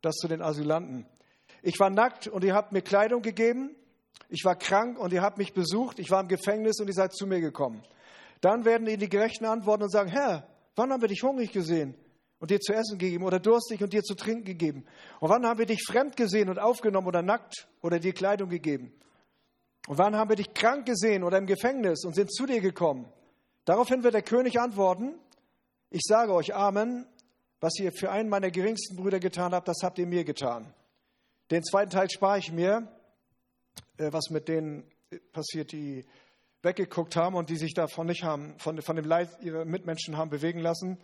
[0.00, 1.06] Das zu den Asylanten.
[1.62, 3.74] Ich war nackt und ihr habt mir Kleidung gegeben.
[4.28, 5.98] Ich war krank und ihr habt mich besucht.
[5.98, 7.82] Ich war im Gefängnis und ihr seid zu mir gekommen.
[8.40, 11.94] Dann werden ihnen die Gerechten antworten und sagen, Herr, wann haben wir dich hungrig gesehen
[12.42, 14.84] und dir zu essen gegeben oder durstig und dir zu trinken gegeben?
[15.20, 18.92] Und wann haben wir dich fremd gesehen und aufgenommen oder nackt oder dir Kleidung gegeben?
[19.86, 23.06] Und wann haben wir dich krank gesehen oder im Gefängnis und sind zu dir gekommen?
[23.64, 25.14] Daraufhin wird der König antworten,
[25.88, 27.06] ich sage euch Amen,
[27.60, 30.74] was ihr für einen meiner geringsten Brüder getan habt, das habt ihr mir getan.
[31.52, 32.88] Den zweiten Teil spare ich mir,
[33.98, 34.90] äh, was mit denen
[35.32, 36.04] passiert, die
[36.62, 40.30] weggeguckt haben und die sich davon nicht haben, von, von dem Leid ihrer Mitmenschen haben
[40.30, 40.98] bewegen lassen.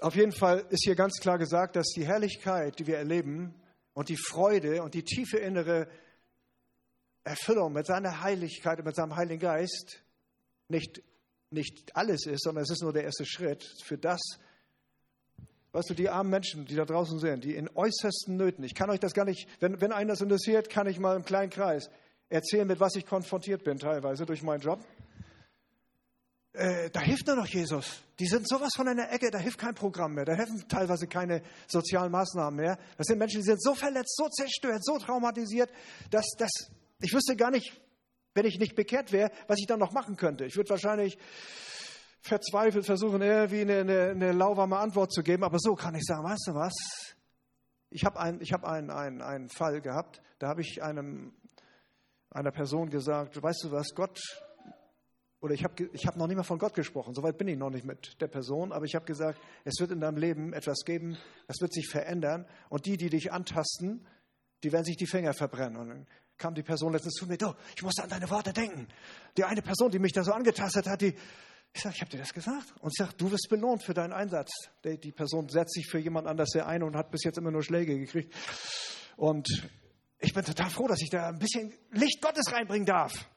[0.00, 3.54] Auf jeden Fall ist hier ganz klar gesagt, dass die Herrlichkeit, die wir erleben
[3.92, 5.88] und die Freude und die tiefe innere
[7.22, 10.02] Erfüllung mit seiner Heiligkeit und mit seinem Heiligen Geist
[10.68, 11.02] nicht,
[11.50, 14.20] nicht alles ist, sondern es ist nur der erste Schritt für das,
[15.74, 18.90] Weißt du, die armen Menschen, die da draußen sind, die in äußersten Nöten, ich kann
[18.90, 21.90] euch das gar nicht, wenn, wenn einen das interessiert, kann ich mal im kleinen Kreis
[22.28, 24.78] erzählen, mit was ich konfrontiert bin, teilweise durch meinen Job.
[26.54, 28.00] Äh, da hilft nur noch Jesus.
[28.20, 31.42] Die sind sowas von einer Ecke, da hilft kein Programm mehr, da helfen teilweise keine
[31.66, 32.78] sozialen Maßnahmen mehr.
[32.96, 35.68] Das sind Menschen, die sind so verletzt, so zerstört, so traumatisiert,
[36.10, 36.50] dass, dass
[37.00, 37.72] ich wüsste gar nicht,
[38.34, 40.44] wenn ich nicht bekehrt wäre, was ich dann noch machen könnte.
[40.44, 41.18] Ich würde wahrscheinlich
[42.20, 45.42] verzweifelt versuchen, irgendwie eine, eine, eine lauwarme Antwort zu geben.
[45.42, 46.72] Aber so kann ich sagen, weißt du was?
[47.90, 51.34] Ich habe ein, hab einen, einen, einen Fall gehabt, da habe ich einem,
[52.30, 54.20] einer Person gesagt, weißt du was, Gott,
[55.44, 57.68] oder ich habe ich hab noch nicht mal von Gott gesprochen, soweit bin ich noch
[57.68, 61.18] nicht mit der Person, aber ich habe gesagt, es wird in deinem Leben etwas geben,
[61.48, 64.06] es wird sich verändern und die, die dich antasten,
[64.62, 65.76] die werden sich die Finger verbrennen.
[65.76, 66.06] Und dann
[66.38, 68.88] kam die Person letztens zu mir, du, ich musste an deine Worte denken.
[69.36, 71.14] Die eine Person, die mich da so angetastet hat, die,
[71.74, 72.72] ich sage, ich habe dir das gesagt.
[72.80, 74.50] Und ich sage, du wirst belohnt für deinen Einsatz.
[74.82, 77.62] Die Person setzt sich für jemand anders sehr ein und hat bis jetzt immer nur
[77.62, 78.34] Schläge gekriegt.
[79.18, 79.46] Und
[80.20, 83.28] ich bin total froh, dass ich da ein bisschen Licht Gottes reinbringen darf.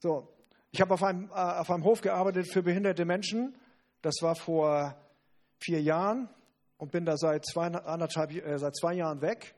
[0.00, 0.28] So,
[0.70, 3.54] ich habe auf einem, äh, auf einem Hof gearbeitet für behinderte Menschen.
[4.02, 4.96] Das war vor
[5.58, 6.28] vier Jahren
[6.76, 9.54] und bin da seit zwei, anderthalb, äh, seit zwei Jahren weg.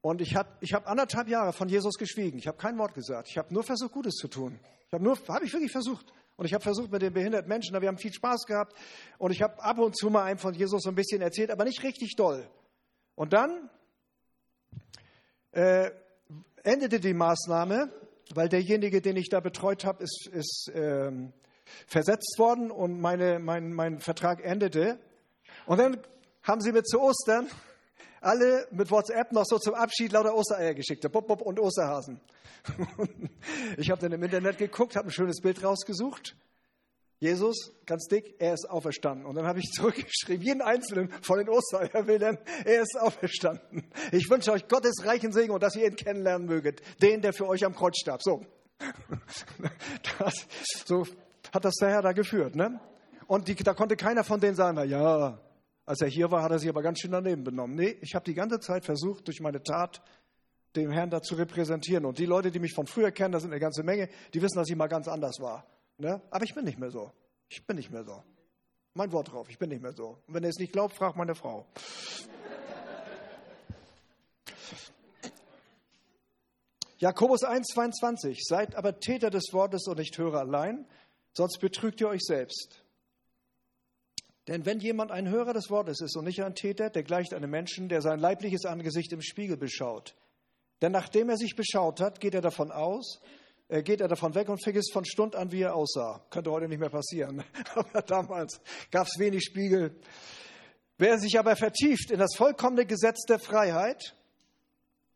[0.00, 2.38] Und ich habe ich hab anderthalb Jahre von Jesus geschwiegen.
[2.38, 3.28] Ich habe kein Wort gesagt.
[3.28, 4.58] Ich habe nur versucht, Gutes zu tun.
[4.86, 6.12] Ich habe habe ich wirklich versucht.
[6.36, 8.74] Und ich habe versucht mit den behinderten Menschen, wir haben viel Spaß gehabt.
[9.18, 11.64] Und ich habe ab und zu mal einem von Jesus so ein bisschen erzählt, aber
[11.64, 12.48] nicht richtig doll.
[13.14, 13.70] Und dann
[15.52, 15.90] äh,
[16.64, 17.92] endete die Maßnahme,
[18.34, 21.32] weil derjenige, den ich da betreut habe, ist, ist ähm,
[21.86, 24.98] versetzt worden und meine, mein, mein Vertrag endete.
[25.66, 26.00] Und dann
[26.42, 27.48] haben sie mir zu Ostern
[28.20, 32.20] alle mit WhatsApp noch so zum Abschied lauter Ostereier geschickt, Bob, Bob und Osterhasen.
[33.76, 36.36] ich habe dann im Internet geguckt, habe ein schönes Bild rausgesucht.
[37.22, 39.26] Jesus, ganz dick, er ist auferstanden.
[39.26, 43.84] Und dann habe ich zurückgeschrieben, jeden einzelnen von den Ostereierbildern, er ist auferstanden.
[44.10, 46.82] Ich wünsche euch Gottes reichen Segen und dass ihr ihn kennenlernen möget.
[47.00, 48.22] Den, der für euch am Kreuz starb.
[48.22, 48.44] So.
[50.18, 50.34] Das,
[50.84, 51.06] so
[51.52, 52.56] hat das der Herr da geführt.
[52.56, 52.80] Ne?
[53.28, 55.38] Und die, da konnte keiner von denen sagen, na ja,
[55.86, 57.76] als er hier war, hat er sich aber ganz schön daneben benommen.
[57.76, 60.02] Nee, ich habe die ganze Zeit versucht, durch meine Tat
[60.74, 62.04] dem Herrn da zu repräsentieren.
[62.04, 64.56] Und die Leute, die mich von früher kennen, das sind eine ganze Menge, die wissen,
[64.56, 65.71] dass ich mal ganz anders war.
[65.98, 66.20] Ne?
[66.30, 67.12] Aber ich bin nicht mehr so.
[67.48, 68.22] Ich bin nicht mehr so.
[68.94, 70.18] Mein Wort drauf, ich bin nicht mehr so.
[70.26, 71.66] Und wenn ihr es nicht glaubt, fragt meine Frau.
[76.98, 80.86] Jakobus 1,22 Seid aber Täter des Wortes und nicht Hörer allein,
[81.32, 82.84] sonst betrügt ihr euch selbst.
[84.48, 87.50] Denn wenn jemand ein Hörer des Wortes ist und nicht ein Täter, der gleicht einem
[87.50, 90.14] Menschen, der sein leibliches Angesicht im Spiegel beschaut.
[90.80, 93.20] Denn nachdem er sich beschaut hat, geht er davon aus,
[93.68, 96.24] geht er davon weg und vergisst von Stund an, wie er aussah.
[96.30, 97.42] Könnte heute nicht mehr passieren.
[97.74, 99.98] Aber damals gab es wenig Spiegel.
[100.98, 104.14] Wer sich aber vertieft in das vollkommene Gesetz der Freiheit,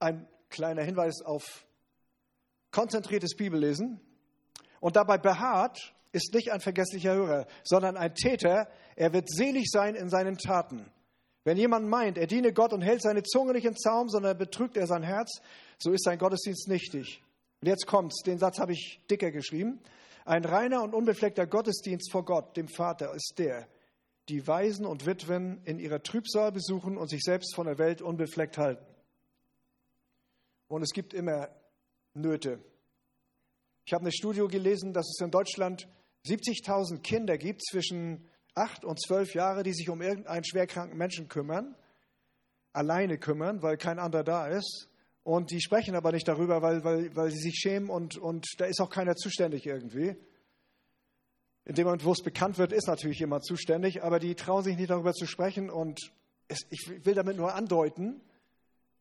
[0.00, 1.66] ein kleiner Hinweis auf
[2.72, 4.00] konzentriertes Bibellesen
[4.80, 8.68] und dabei beharrt, ist nicht ein vergesslicher Hörer, sondern ein Täter.
[8.96, 10.90] Er wird selig sein in seinen Taten.
[11.44, 14.76] Wenn jemand meint, er diene Gott und hält seine Zunge nicht in Zaum, sondern betrügt
[14.76, 15.40] er sein Herz,
[15.78, 17.22] so ist sein Gottesdienst nichtig.
[17.60, 19.80] Und jetzt kommt's, den Satz habe ich dicker geschrieben.
[20.24, 23.68] Ein reiner und unbefleckter Gottesdienst vor Gott, dem Vater, ist der,
[24.28, 28.58] die Waisen und Witwen in ihrer Trübsal besuchen und sich selbst von der Welt unbefleckt
[28.58, 28.84] halten.
[30.68, 31.48] Und es gibt immer
[32.14, 32.58] Nöte.
[33.84, 35.88] Ich habe eine Studie gelesen, dass es in Deutschland
[36.26, 41.76] 70.000 Kinder gibt zwischen 8 und 12 Jahren, die sich um irgendeinen schwerkranken Menschen kümmern,
[42.72, 44.88] alleine kümmern, weil kein anderer da ist.
[45.26, 48.66] Und die sprechen aber nicht darüber, weil, weil, weil sie sich schämen und, und da
[48.66, 50.14] ist auch keiner zuständig irgendwie.
[51.64, 54.76] In dem Moment, wo es bekannt wird, ist natürlich jemand zuständig, aber die trauen sich
[54.76, 55.68] nicht darüber zu sprechen.
[55.68, 56.12] Und
[56.46, 58.20] es, ich will damit nur andeuten,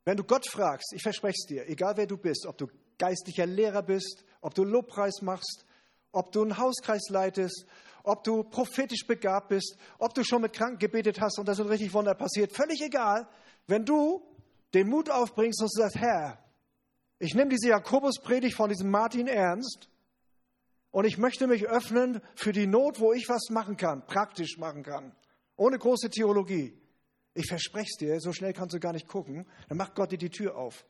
[0.04, 3.46] wenn du Gott fragst, ich verspreche es dir, egal wer du bist, ob du geistlicher
[3.46, 5.64] Lehrer bist, ob du Lobpreis machst,
[6.12, 7.68] ob du einen Hauskreis leitest,
[8.02, 11.68] ob du prophetisch begabt bist, ob du schon mit Kranken gebetet hast und da sind
[11.68, 13.28] richtig Wunder passiert, völlig egal.
[13.68, 14.24] Wenn du
[14.76, 16.38] den Mut aufbringst und sagst, Herr,
[17.18, 19.90] ich nehme diese Jakobuspredigt von diesem Martin ernst
[20.92, 24.84] und ich möchte mich öffnen für die Not, wo ich was machen kann, praktisch machen
[24.84, 25.16] kann,
[25.56, 26.78] ohne große Theologie.
[27.34, 29.48] Ich verspreche es dir, so schnell kannst du gar nicht gucken.
[29.70, 30.86] Dann macht Gott dir die Tür auf.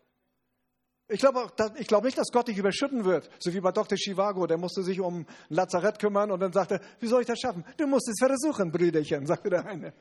[1.07, 1.51] Ich glaube
[1.87, 3.95] glaub nicht, dass Gott dich überschütten wird, so wie bei Dr.
[3.95, 4.47] Chivago.
[4.47, 7.63] Der musste sich um ein Lazarett kümmern und dann sagte, wie soll ich das schaffen?
[7.77, 9.93] Du musst es versuchen, Brüderchen, sagte der eine.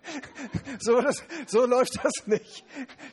[0.81, 2.65] So, das, so läuft das nicht.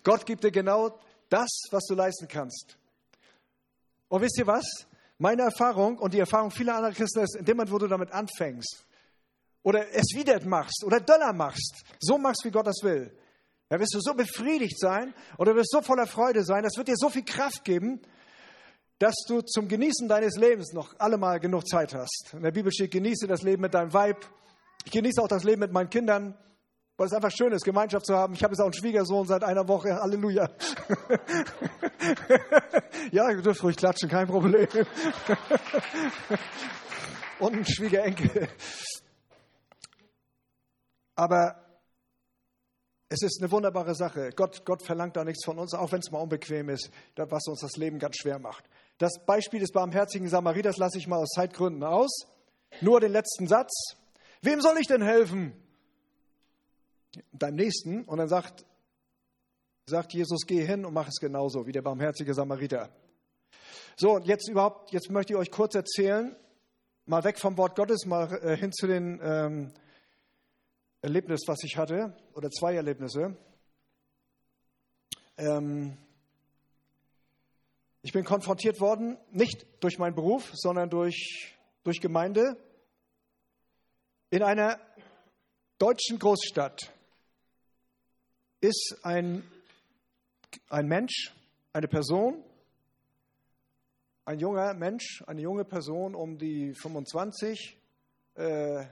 [0.04, 0.98] Gott gibt dir genau
[1.30, 2.78] das, was du leisten kannst.
[4.08, 4.66] Und wisst ihr was?
[5.18, 8.12] Meine Erfahrung und die Erfahrung vieler anderer Christen ist, in dem Moment, wo du damit
[8.12, 8.86] anfängst
[9.64, 13.16] oder es wieder machst oder Döller machst, so machst, wie Gott das will,
[13.72, 16.98] dann wirst du so befriedigt sein oder wirst so voller Freude sein, das wird dir
[16.98, 18.02] so viel Kraft geben,
[19.00, 22.34] dass du zum Genießen deines Lebens noch allemal genug Zeit hast.
[22.34, 24.26] In der Bibel steht, genieße das Leben mit deinem Weib.
[24.84, 26.38] Ich genieße auch das Leben mit meinen Kindern,
[26.98, 28.34] weil es einfach schön ist, Gemeinschaft zu haben.
[28.34, 29.96] Ich habe jetzt auch einen Schwiegersohn seit einer Woche.
[29.96, 30.50] Halleluja.
[33.14, 34.68] ja, ihr dürft ruhig klatschen, kein Problem.
[37.40, 38.50] Und ein Schwiegerenkel.
[41.16, 41.61] Aber
[43.14, 44.30] es ist eine wunderbare Sache.
[44.34, 47.60] Gott, Gott verlangt da nichts von uns, auch wenn es mal unbequem ist, was uns
[47.60, 48.70] das Leben ganz schwer macht.
[49.00, 52.26] Das Beispiel des barmherzigen Samariters lasse ich mal aus Zeitgründen aus.
[52.80, 53.98] Nur den letzten Satz.
[54.42, 55.52] Wem soll ich denn helfen?
[57.34, 58.06] Deinem Nächsten.
[58.06, 58.66] Und dann sagt
[59.88, 62.96] sagt Jesus, geh hin und mach es genauso wie der barmherzige Samariter.
[63.98, 66.34] So, und jetzt überhaupt, jetzt möchte ich euch kurz erzählen,
[67.06, 69.74] mal weg vom Wort Gottes, mal äh, hin zu den ähm,
[71.02, 73.36] Erlebnis, was ich hatte, oder zwei Erlebnisse.
[75.38, 75.98] Ähm,
[78.02, 82.58] ich bin konfrontiert worden, nicht durch meinen Beruf, sondern durch, durch Gemeinde
[84.30, 84.80] in einer
[85.78, 86.92] deutschen Großstadt
[88.62, 89.44] ist ein
[90.70, 91.34] ein Mensch,
[91.74, 92.44] eine Person,
[94.26, 97.78] ein junger Mensch, eine junge Person um die 25,
[98.36, 98.86] äh,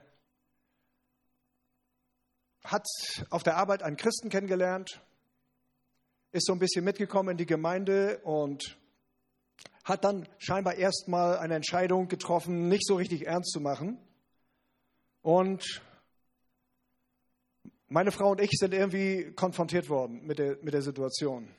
[2.64, 2.86] hat
[3.30, 5.02] auf der Arbeit einen Christen kennengelernt,
[6.32, 8.78] ist so ein bisschen mitgekommen in die Gemeinde und
[9.84, 13.98] hat dann scheinbar erstmal eine Entscheidung getroffen, nicht so richtig ernst zu machen.
[15.22, 15.82] Und
[17.88, 21.50] meine Frau und ich sind irgendwie konfrontiert worden mit der, mit der Situation.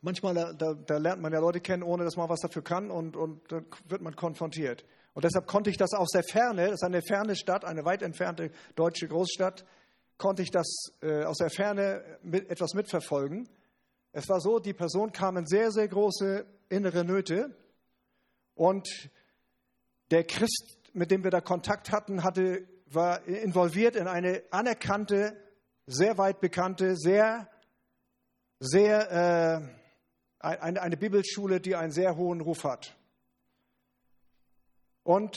[0.00, 3.16] Manchmal, da, da, lernt man ja Leute kennen, ohne dass man was dafür kann und,
[3.16, 4.84] und dann wird man konfrontiert.
[5.12, 8.02] Und deshalb konnte ich das aus der Ferne, das ist eine ferne Stadt, eine weit
[8.02, 9.64] entfernte deutsche Großstadt,
[10.18, 13.48] konnte ich das äh, aus der Ferne mit, etwas mitverfolgen.
[14.12, 17.56] Es war so, die Person kam in sehr, sehr große innere Nöte
[18.54, 19.10] und
[20.10, 25.36] der Christ, mit dem wir da Kontakt hatten, hatte war involviert in eine anerkannte,
[25.86, 27.48] sehr weit bekannte, sehr,
[28.58, 29.68] sehr, äh,
[30.40, 32.96] eine, eine Bibelschule, die einen sehr hohen Ruf hat.
[35.02, 35.36] Und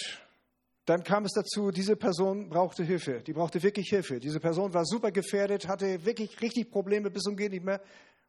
[0.85, 3.21] dann kam es dazu, diese Person brauchte Hilfe.
[3.21, 4.19] Die brauchte wirklich Hilfe.
[4.19, 7.81] Diese Person war super gefährdet, hatte wirklich richtig Probleme bis zum Gehen nicht mehr.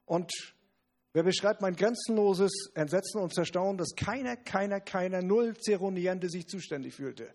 [0.05, 0.31] Und
[1.13, 6.95] wer beschreibt mein grenzenloses Entsetzen und Zerstaunen, dass keiner, keiner, keiner, null Zeroniente sich zuständig
[6.95, 7.33] fühlte.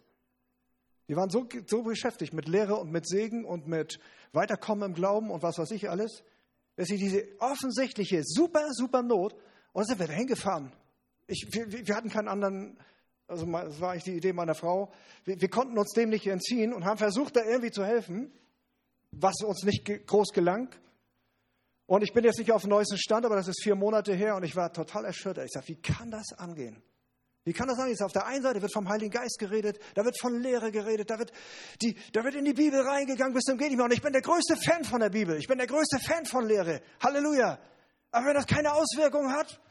[1.08, 3.99] Die waren so, so beschäftigt mit Lehre und mit Segen und mit
[4.34, 6.23] Weiterkommen im Glauben und was weiß ich alles,
[6.75, 9.36] dass sie diese offensichtliche, super, super Not,
[9.73, 10.71] und sind wir da hingefahren.
[11.27, 12.77] Wir, wir, hatten keinen anderen,
[13.28, 14.92] also das war eigentlich die Idee meiner Frau,
[15.26, 18.32] wir, wir konnten uns dem nicht entziehen und haben versucht, da irgendwie zu helfen,
[19.12, 20.70] was uns nicht groß gelang.
[21.86, 24.36] Und ich bin jetzt nicht auf dem neuesten Stand, aber das ist vier Monate her
[24.36, 25.46] und ich war total erschüttert.
[25.46, 26.82] Ich sage, wie kann das angehen?
[27.46, 27.78] Wie kann das?
[27.88, 31.10] Jetzt auf der einen Seite wird vom Heiligen Geist geredet, da wird von Lehre geredet,
[31.10, 31.32] da wird,
[31.82, 33.86] die, da wird in die Bibel reingegangen bis zum geht nicht mehr.
[33.86, 35.38] Und ich bin der größte Fan von der Bibel.
[35.38, 36.82] Ich bin der größte Fan von Lehre.
[37.02, 37.58] Halleluja.
[38.12, 39.62] Aber wenn das keine Auswirkung hat,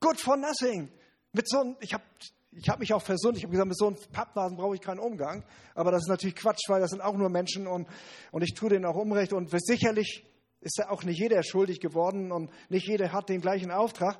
[0.00, 0.90] good for nothing.
[1.32, 2.02] Mit so einem, ich habe
[2.50, 3.36] ich hab mich auch versöhnt.
[3.36, 5.44] Ich habe gesagt, mit so einem Pappnasen brauche ich keinen Umgang.
[5.74, 7.88] Aber das ist natürlich Quatsch, weil das sind auch nur Menschen und,
[8.32, 9.32] und ich tue denen auch Unrecht.
[9.32, 10.24] Und sicherlich
[10.60, 14.18] ist ja auch nicht jeder schuldig geworden und nicht jeder hat den gleichen Auftrag.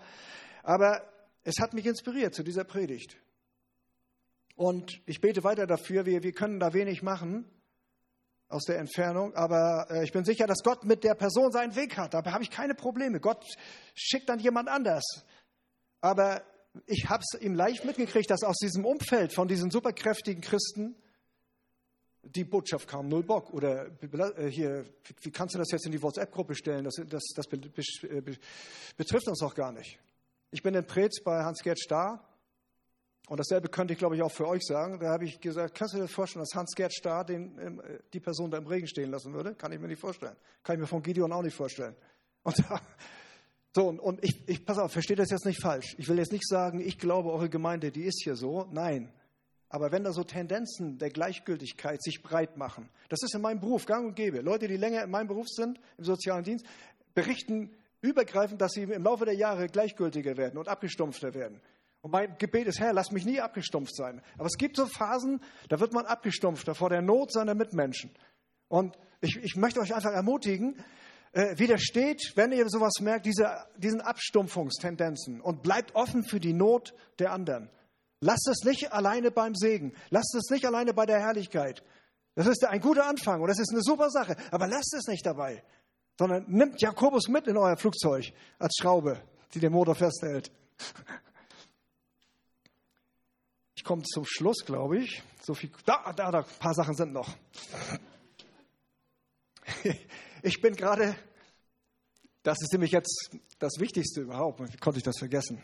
[0.62, 1.02] Aber
[1.42, 3.16] es hat mich inspiriert zu dieser Predigt.
[4.54, 6.04] Und ich bete weiter dafür.
[6.04, 7.46] Wir, wir können da wenig machen
[8.48, 11.98] aus der Entfernung, aber äh, ich bin sicher, dass Gott mit der Person seinen Weg
[11.98, 12.14] hat.
[12.14, 13.20] Dabei habe ich keine Probleme.
[13.20, 13.44] Gott
[13.94, 15.04] schickt dann jemand anders.
[16.00, 16.42] Aber
[16.86, 20.96] ich habe es ihm leicht mitgekriegt, dass aus diesem Umfeld von diesen superkräftigen Christen
[22.22, 23.52] die Botschaft kam, null Bock.
[23.52, 24.84] Oder äh, hier,
[25.22, 26.84] wie kannst du das jetzt in die WhatsApp-Gruppe stellen?
[26.84, 29.98] Das, das, das betrifft uns doch gar nicht.
[30.50, 32.24] Ich bin in Preetz bei Hans-Gerd Starr.
[33.28, 34.98] Und dasselbe könnte ich, glaube ich, auch für euch sagen.
[35.00, 38.50] Da habe ich gesagt, kannst du dir vorstellen, dass Hans-Gerd Starr den, äh, die Person
[38.50, 39.54] da im Regen stehen lassen würde?
[39.54, 40.36] Kann ich mir nicht vorstellen.
[40.62, 41.94] Kann ich mir von Gideon auch nicht vorstellen.
[42.42, 42.80] Und da,
[43.78, 45.94] so, und, und ich, ich, pass auf, versteht das jetzt nicht falsch.
[45.98, 48.66] Ich will jetzt nicht sagen, ich glaube, eure Gemeinde, die ist hier so.
[48.72, 49.08] Nein.
[49.68, 53.86] Aber wenn da so Tendenzen der Gleichgültigkeit sich breit machen, das ist in meinem Beruf
[53.86, 54.40] gang und gäbe.
[54.40, 56.66] Leute, die länger in meinem Beruf sind, im sozialen Dienst,
[57.14, 61.60] berichten übergreifend, dass sie im Laufe der Jahre gleichgültiger werden und abgestumpfter werden.
[62.00, 64.22] Und mein Gebet ist, Herr, lass mich nie abgestumpft sein.
[64.38, 68.10] Aber es gibt so Phasen, da wird man abgestumpfter vor der Not seiner Mitmenschen.
[68.66, 70.74] Und ich, ich möchte euch einfach ermutigen,
[71.38, 76.94] äh, widersteht, wenn ihr sowas merkt, diese, diesen Abstumpfungstendenzen und bleibt offen für die Not
[77.18, 77.70] der anderen.
[78.20, 79.94] Lasst es nicht alleine beim Segen.
[80.10, 81.82] Lasst es nicht alleine bei der Herrlichkeit.
[82.34, 84.36] Das ist ein guter Anfang und das ist eine super Sache.
[84.50, 85.62] Aber lasst es nicht dabei
[86.18, 89.22] sondern nimmt Jakobus mit in euer Flugzeug als Schraube,
[89.54, 90.50] die den Motor festhält.
[93.76, 95.22] Ich komme zum Schluss, glaube ich.
[95.40, 97.36] So viel, da, da, da, ein paar Sachen sind noch.
[100.42, 101.16] Ich bin gerade,
[102.42, 105.62] das ist nämlich jetzt das Wichtigste überhaupt, wie konnte ich das vergessen?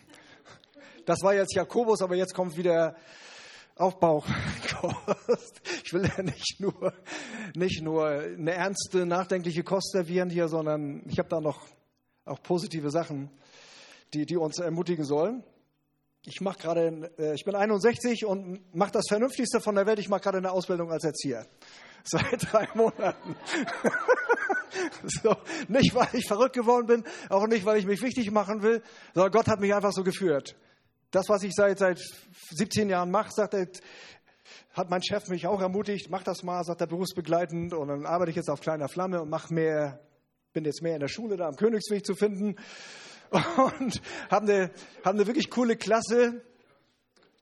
[1.07, 2.97] Das war jetzt Jakobus, aber jetzt kommt wieder
[3.77, 4.33] Aufbaukost.
[5.85, 6.93] Ich will ja nicht nur,
[7.55, 11.67] nicht nur eine ernste, nachdenkliche Kost servieren hier, sondern ich habe da noch
[12.25, 13.31] auch positive Sachen,
[14.15, 15.45] die, die uns ermutigen sollen.
[16.27, 19.99] Ich mache gerade, äh, ich bin 61 und mache das Vernünftigste von der Welt.
[19.99, 21.47] Ich mache gerade eine Ausbildung als Erzieher.
[22.05, 23.37] Seit drei Monaten.
[25.23, 25.37] so,
[25.69, 28.83] nicht, weil ich verrückt geworden bin, auch nicht, weil ich mich wichtig machen will,
[29.15, 30.57] sondern Gott hat mich einfach so geführt.
[31.11, 32.01] Das, was ich seit, seit
[32.51, 33.69] 17 Jahren mache, sagt er,
[34.73, 37.73] hat mein Chef mich auch ermutigt, mach das mal, sagt er berufsbegleitend.
[37.73, 40.01] Und dann arbeite ich jetzt auf kleiner Flamme und mach mehr,
[40.53, 42.57] bin jetzt mehr in der Schule da am Königsweg zu finden.
[43.31, 44.71] Und haben eine,
[45.05, 46.43] haben eine wirklich coole Klasse.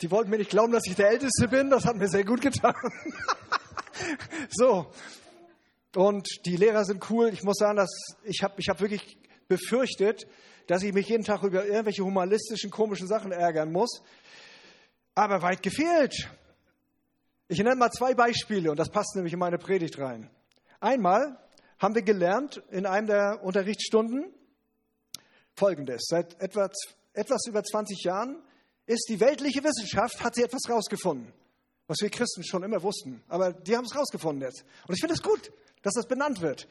[0.01, 1.69] Die wollten mir nicht glauben, dass ich der Älteste bin.
[1.69, 2.75] Das hat mir sehr gut getan.
[4.51, 4.91] so.
[5.95, 7.29] Und die Lehrer sind cool.
[7.33, 7.91] Ich muss sagen, dass
[8.25, 10.27] ich habe ich hab wirklich befürchtet,
[10.67, 14.03] dass ich mich jeden Tag über irgendwelche humanistischen, komischen Sachen ärgern muss.
[15.15, 16.31] Aber weit gefehlt.
[17.49, 20.31] Ich nenne mal zwei Beispiele und das passt nämlich in meine Predigt rein.
[20.81, 21.39] Einmal
[21.79, 24.33] haben wir gelernt in einem der Unterrichtsstunden
[25.55, 26.07] Folgendes.
[26.09, 26.71] Seit etwa,
[27.13, 28.43] etwas über 20 Jahren
[28.87, 31.33] ist die weltliche Wissenschaft, hat sie etwas rausgefunden,
[31.87, 33.23] was wir Christen schon immer wussten.
[33.29, 34.65] Aber die haben es rausgefunden jetzt.
[34.87, 35.53] Und ich finde es gut,
[35.83, 36.67] dass das benannt wird.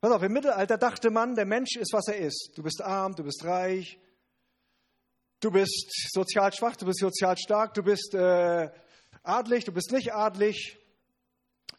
[0.00, 2.52] Pass auf, im Mittelalter dachte man, der Mensch ist, was er ist.
[2.56, 3.98] Du bist arm, du bist reich,
[5.40, 8.68] du bist sozial schwach, du bist sozial stark, du bist äh,
[9.22, 10.78] adlig, du bist nicht adlig,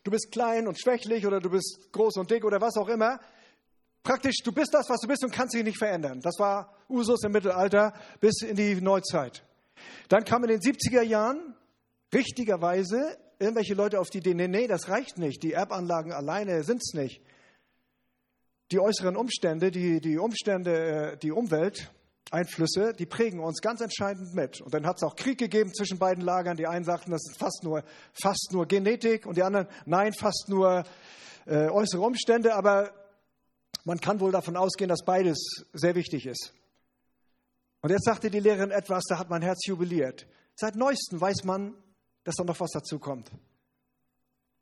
[0.04, 3.20] du bist klein und schwächlich oder du bist groß und dick oder was auch immer.
[4.04, 6.20] Praktisch, du bist das, was du bist und kannst dich nicht verändern.
[6.22, 9.44] Das war Usus im Mittelalter bis in die Neuzeit.
[10.10, 11.56] Dann kam in den 70er Jahren
[12.14, 15.44] richtigerweise irgendwelche Leute auf die Idee, nee, nee, das reicht nicht.
[15.44, 17.22] Die Erbanlagen alleine sind es nicht
[18.72, 24.62] die äußeren Umstände, die, die Umstände, äh, die Umwelteinflüsse, die prägen uns ganz entscheidend mit.
[24.62, 26.58] Und dann hat es auch Krieg gegeben zwischen beiden Lagern.
[26.58, 27.84] Die einen sagten, das ist fast nur,
[28.14, 30.84] fast nur Genetik und die anderen, nein, fast nur
[31.46, 32.56] äh, äußere Umstände.
[32.56, 32.92] Aber
[33.84, 35.38] man kann wohl davon ausgehen, dass beides
[35.74, 36.54] sehr wichtig ist.
[37.82, 40.26] Und jetzt sagte die Lehrerin etwas, da hat mein Herz jubiliert.
[40.56, 41.76] Seit neuestem weiß man,
[42.26, 43.32] dass da noch was dazu kommt.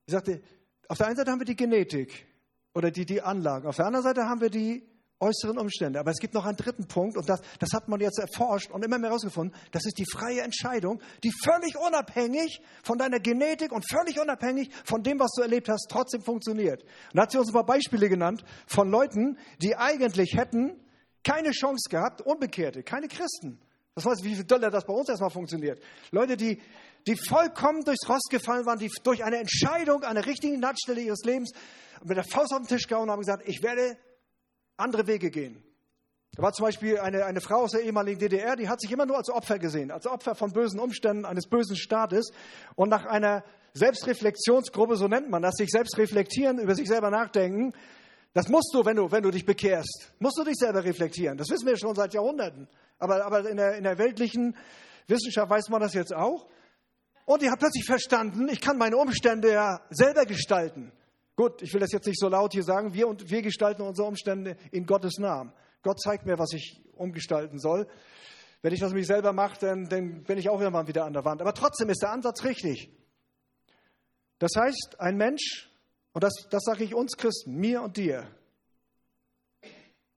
[0.06, 0.44] Sie sagte,
[0.88, 2.28] auf der einen Seite haben wir die Genetik,
[2.74, 3.68] oder die, die Anlagen.
[3.68, 4.84] Auf der anderen Seite haben wir die
[5.20, 6.00] äußeren Umstände.
[6.00, 8.84] Aber es gibt noch einen dritten Punkt und das, das hat man jetzt erforscht und
[8.84, 9.56] immer mehr herausgefunden.
[9.72, 15.02] Das ist die freie Entscheidung, die völlig unabhängig von deiner Genetik und völlig unabhängig von
[15.02, 16.84] dem, was du erlebt hast, trotzdem funktioniert.
[16.84, 20.80] Und da hat sie uns ein paar Beispiele genannt von Leuten, die eigentlich hätten
[21.24, 23.60] keine Chance gehabt, Unbekehrte, keine Christen,
[23.96, 25.82] Das weiß, wie viel doller das bei uns erstmal funktioniert.
[26.12, 26.60] Leute, die,
[27.08, 31.24] die vollkommen durchs Rost gefallen waren, die durch eine Entscheidung an der richtigen Nahtstelle ihres
[31.24, 31.52] Lebens
[32.04, 33.98] mit der Faust auf den Tisch gehauen haben und gesagt, ich werde
[34.78, 35.64] andere Wege gehen.
[36.36, 39.06] Da war zum Beispiel eine, eine Frau aus der ehemaligen DDR, die hat sich immer
[39.06, 42.32] nur als Opfer gesehen, als Opfer von bösen Umständen eines bösen Staates.
[42.76, 43.44] Und nach einer
[43.74, 47.74] Selbstreflexionsgruppe, so nennt man das, sich selbst reflektieren, über sich selber nachdenken,
[48.34, 51.38] das musst du, wenn du, wenn du dich bekehrst, musst du dich selber reflektieren.
[51.38, 52.68] Das wissen wir schon seit Jahrhunderten.
[52.98, 54.58] Aber, aber in, der, in der weltlichen
[55.08, 56.48] Wissenschaft weiß man das jetzt auch.
[57.26, 60.92] Und die hat plötzlich verstanden, ich kann meine Umstände ja selber gestalten.
[61.36, 64.08] Gut, ich will das jetzt nicht so laut hier sagen, wir, und, wir gestalten unsere
[64.08, 65.52] Umstände in Gottes Namen.
[65.82, 67.88] Gott zeigt mir, was ich umgestalten soll.
[68.62, 71.26] Wenn ich das mich selber mache, dann, dann bin ich auch irgendwann wieder an der
[71.26, 71.42] Wand.
[71.42, 72.90] Aber trotzdem ist der Ansatz richtig.
[74.40, 75.70] Das heißt, ein Mensch,
[76.14, 78.28] und das, das sage ich uns Christen, mir und dir,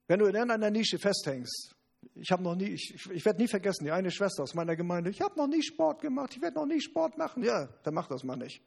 [0.09, 1.76] wenn du in irgendeiner Nische festhängst,
[2.19, 5.11] ich habe noch nie, ich, ich werde nie vergessen, die eine Schwester aus meiner Gemeinde,
[5.11, 7.43] ich habe noch nie Sport gemacht, ich werde noch nie Sport machen.
[7.43, 8.63] Ja, dann mach das mal nicht.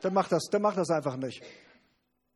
[0.00, 1.42] Dann mach das, dann mach das einfach nicht.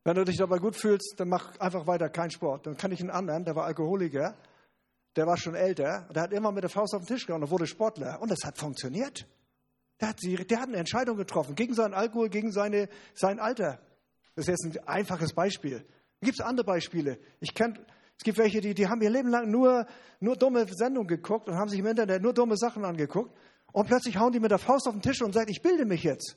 [0.03, 2.65] Wenn du dich dabei gut fühlst, dann mach einfach weiter keinen Sport.
[2.65, 4.37] Dann kann ich einen anderen, der war Alkoholiker,
[5.15, 7.49] der war schon älter, der hat immer mit der Faust auf den Tisch gehauen und
[7.49, 8.21] wurde Sportler.
[8.21, 9.27] Und das hat funktioniert.
[9.99, 13.79] Der hat, der hat eine Entscheidung getroffen gegen seinen Alkohol, gegen seine, sein Alter.
[14.35, 15.85] Das ist jetzt ein einfaches Beispiel.
[16.21, 17.19] Gibt es andere Beispiele.
[17.39, 17.77] Ich kenn,
[18.17, 19.85] es gibt welche, die, die haben ihr Leben lang nur,
[20.19, 23.35] nur dumme Sendungen geguckt und haben sich im Internet nur dumme Sachen angeguckt.
[23.71, 26.03] Und plötzlich hauen die mit der Faust auf den Tisch und sagen, ich bilde mich
[26.03, 26.35] jetzt.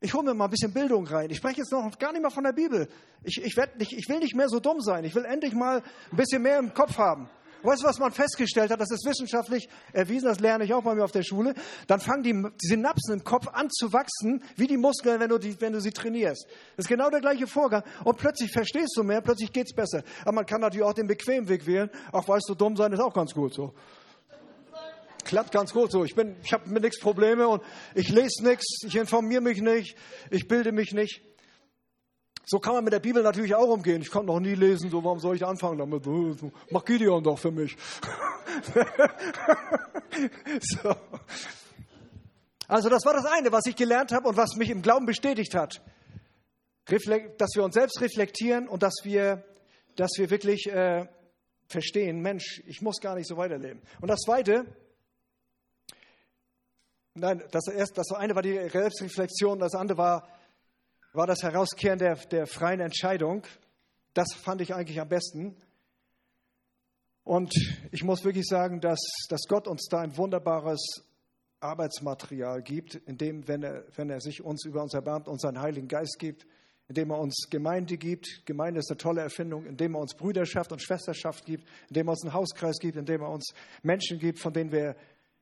[0.00, 1.30] Ich hole mir mal ein bisschen Bildung rein.
[1.30, 2.88] Ich spreche jetzt noch gar nicht mal von der Bibel.
[3.22, 5.04] Ich, ich, nicht, ich will nicht mehr so dumm sein.
[5.04, 7.28] Ich will endlich mal ein bisschen mehr im Kopf haben.
[7.62, 8.80] Weißt du, was man festgestellt hat?
[8.80, 11.54] Das ist wissenschaftlich erwiesen, das lerne ich auch bei mir auf der Schule.
[11.86, 15.60] Dann fangen die, Synapsen im Kopf an zu wachsen, wie die Muskeln, wenn du, die,
[15.60, 16.46] wenn du sie trainierst.
[16.76, 17.82] Das ist genau der gleiche Vorgang.
[18.04, 20.02] Und plötzlich verstehst du mehr, plötzlich geht's besser.
[20.22, 21.90] Aber man kann natürlich auch den bequemen Weg wählen.
[22.12, 23.74] Auch weißt du, dumm sein ist auch ganz gut so
[25.24, 26.04] klappt ganz gut so.
[26.04, 27.62] Ich, ich habe mit nichts Probleme und
[27.94, 29.94] ich lese nichts, ich informiere mich nicht,
[30.30, 31.20] ich bilde mich nicht.
[32.50, 34.00] So kann man mit der Bibel natürlich auch umgehen.
[34.00, 36.06] Ich konnte noch nie lesen, so warum soll ich anfangen damit?
[36.70, 37.76] Mach Gideon doch für mich.
[40.60, 40.96] so.
[42.66, 45.54] Also das war das eine, was ich gelernt habe und was mich im Glauben bestätigt
[45.54, 45.82] hat.
[46.86, 49.44] Dass wir uns selbst reflektieren und dass wir,
[49.96, 51.06] dass wir wirklich äh,
[51.66, 53.82] verstehen, Mensch, ich muss gar nicht so weiterleben.
[54.00, 54.64] Und das Zweite,
[57.20, 60.28] Nein, das, erst, das eine war die Selbstreflexion, das andere war,
[61.18, 63.44] war das Herauskehren der, der freien Entscheidung.
[64.14, 65.56] Das fand ich eigentlich am besten.
[67.24, 67.52] Und
[67.90, 71.02] ich muss wirklich sagen, dass, dass Gott uns da ein wunderbares
[71.58, 75.88] Arbeitsmaterial gibt, indem, wenn er, wenn er sich uns über uns erbarmt, uns seinen Heiligen
[75.88, 76.46] Geist gibt,
[76.86, 78.46] indem er uns Gemeinde gibt.
[78.46, 82.22] Gemeinde ist eine tolle Erfindung, indem er uns Brüderschaft und Schwesterschaft gibt, indem er uns
[82.22, 83.52] einen Hauskreis gibt, indem er uns
[83.82, 84.94] Menschen gibt, von denen wir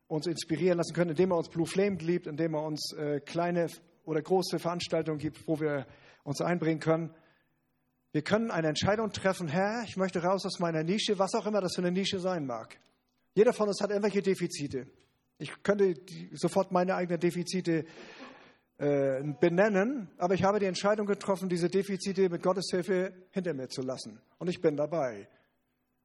[0.09, 3.69] uns inspirieren lassen können, indem er uns Blue Flame liebt, indem er uns äh, kleine
[4.07, 5.87] oder große Veranstaltungen gibt, wo wir
[6.25, 7.15] uns einbringen können.
[8.13, 11.61] Wir können eine Entscheidung treffen, Herr, ich möchte raus aus meiner Nische, was auch immer
[11.61, 12.79] das für eine Nische sein mag.
[13.35, 14.87] Jeder von uns hat irgendwelche Defizite.
[15.39, 15.95] Ich könnte
[16.33, 17.85] sofort meine eigenen Defizite
[18.79, 23.69] äh, benennen, aber ich habe die Entscheidung getroffen, diese Defizite mit Gottes Hilfe hinter mir
[23.69, 24.19] zu lassen.
[24.39, 25.29] Und ich bin dabei.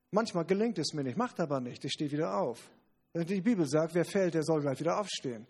[0.10, 2.70] Manchmal gelingt es mir nicht, macht aber nicht, ich stehe wieder auf.
[3.14, 5.48] Die Bibel sagt, wer fällt, der soll gleich wieder aufstehen.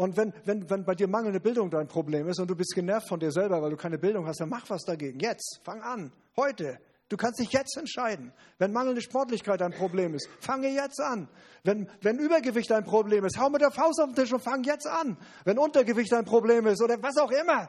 [0.00, 3.06] Und wenn, wenn, wenn bei dir mangelnde Bildung dein Problem ist und du bist genervt
[3.06, 5.20] von dir selber, weil du keine Bildung hast, dann mach was dagegen.
[5.20, 6.78] Jetzt, fang an, heute.
[7.10, 8.32] Du kannst dich jetzt entscheiden.
[8.56, 11.28] Wenn mangelnde Sportlichkeit dein Problem ist, fange jetzt an.
[11.64, 14.62] Wenn, wenn Übergewicht dein Problem ist, hau mit der Faust auf den Tisch und fang
[14.64, 15.18] jetzt an.
[15.44, 17.68] Wenn Untergewicht dein Problem ist oder was auch immer,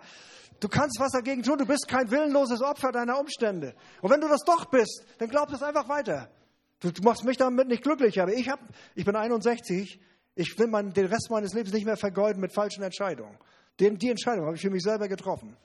[0.62, 1.58] du kannst was dagegen tun.
[1.58, 3.76] Du bist kein willenloses Opfer deiner Umstände.
[4.02, 6.30] Und wenn du das doch bist, dann glaub das einfach weiter.
[6.80, 8.62] Du, machst mich damit nicht glücklich, aber ich, hab,
[8.96, 10.00] ich bin 61,
[10.36, 13.38] ich will mein, den Rest meines Lebens nicht mehr vergeuden mit falschen Entscheidungen.
[13.80, 15.58] Den, die Entscheidung habe ich für mich selber getroffen.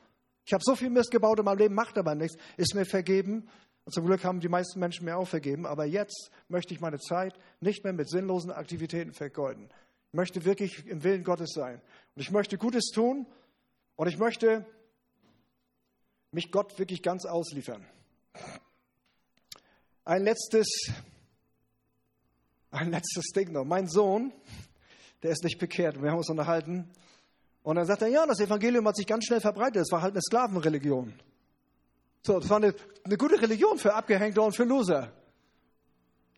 [0.44, 3.48] Ich habe so viel Mist gebaut in meinem Leben, macht aber nichts, ist mir vergeben.
[3.84, 5.66] Und zum Glück haben die meisten Menschen mir auch vergeben.
[5.66, 9.68] Aber jetzt möchte ich meine Zeit nicht mehr mit sinnlosen Aktivitäten vergeuden.
[10.08, 11.80] Ich möchte wirklich im Willen Gottes sein.
[12.14, 13.26] Und ich möchte Gutes tun.
[13.96, 14.66] Und ich möchte
[16.32, 17.84] mich Gott wirklich ganz ausliefern.
[20.04, 20.92] Ein letztes,
[22.76, 23.64] ein letztes Ding noch.
[23.64, 24.32] Mein Sohn,
[25.22, 26.00] der ist nicht bekehrt.
[26.00, 26.88] Wir haben uns unterhalten.
[27.62, 29.82] Und dann sagt er, ja, das Evangelium hat sich ganz schnell verbreitet.
[29.82, 31.14] Es war halt eine Sklavenreligion.
[32.22, 32.74] So, das war eine,
[33.04, 35.12] eine gute Religion für Abgehängte und für Loser.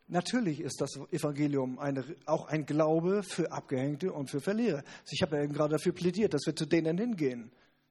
[0.07, 4.79] Natürlich ist das Evangelium eine, auch ein Glaube für Abgehängte und für Verlierer.
[4.79, 7.51] Also ich habe ja eben gerade dafür plädiert, dass wir zu denen hingehen.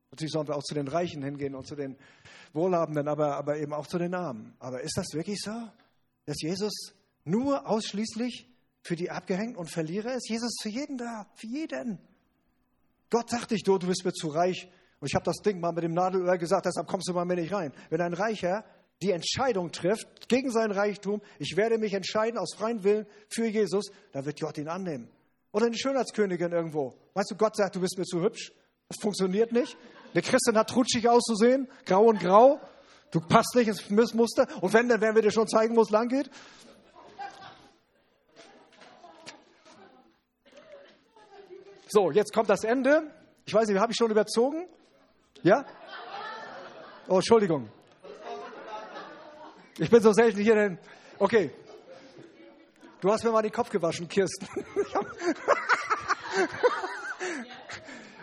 [0.10, 1.96] Natürlich sollen wir auch zu den Reichen hingehen und zu den
[2.54, 4.56] Wohlhabenden, aber, aber eben auch zu den Armen.
[4.58, 5.52] Aber ist das wirklich so,
[6.26, 6.74] dass Jesus
[7.28, 8.48] nur ausschließlich
[8.82, 10.30] für die Abgehängten und Verlierer ist.
[10.30, 12.00] Jesus ist für jeden da, für jeden.
[13.10, 14.70] Gott sagt nicht, du, du bist mir zu reich.
[15.00, 17.36] Und ich habe das Ding mal mit dem Nadelöhr gesagt, deshalb kommst du bei mir
[17.36, 17.72] nicht rein.
[17.90, 18.66] Wenn ein Reicher
[19.02, 23.92] die Entscheidung trifft gegen sein Reichtum, ich werde mich entscheiden aus freiem Willen für Jesus,
[24.12, 25.08] dann wird Gott ihn annehmen.
[25.52, 26.96] Oder eine Schönheitskönigin irgendwo.
[27.14, 28.52] Weißt du, Gott sagt, du bist mir zu hübsch.
[28.88, 29.78] Das funktioniert nicht.
[30.14, 32.60] Eine Christin hat trutschig auszusehen, grau und grau.
[33.12, 34.48] Du passt nicht ins Muster.
[34.62, 36.30] Und wenn, dann werden wir dir schon zeigen, wo es lang geht.
[41.90, 43.12] So, jetzt kommt das Ende.
[43.46, 44.68] Ich weiß nicht, habe ich schon überzogen?
[45.42, 45.66] Ja?
[47.08, 47.70] Oh, Entschuldigung.
[49.78, 50.80] Ich bin so selten hier, denn.
[51.18, 51.52] Okay.
[53.00, 54.48] Du hast mir mal den Kopf gewaschen, Kirsten.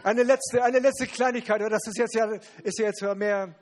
[0.03, 2.31] eine letzte, eine letzte Kleinigkeit, das ist jetzt ja,
[2.63, 3.55] ist ja jetzt mehr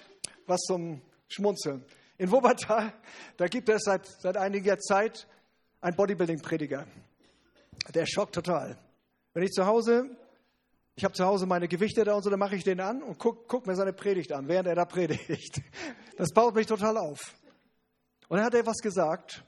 [0.46, 1.84] was zum Schmunzeln.
[2.18, 2.92] In Wuppertal,
[3.36, 5.28] da gibt es seit, seit einiger Zeit
[5.80, 6.86] einen Bodybuilding-Prediger.
[7.94, 8.78] Der schockt total.
[9.34, 10.10] Wenn ich zu Hause,
[10.94, 13.18] ich habe zu Hause meine Gewichte da und so, dann mache ich den an und
[13.18, 15.60] gucke guck mir seine Predigt an, während er da predigt.
[16.18, 17.34] Das baut mich total auf.
[18.28, 19.42] Und dann hat er was gesagt.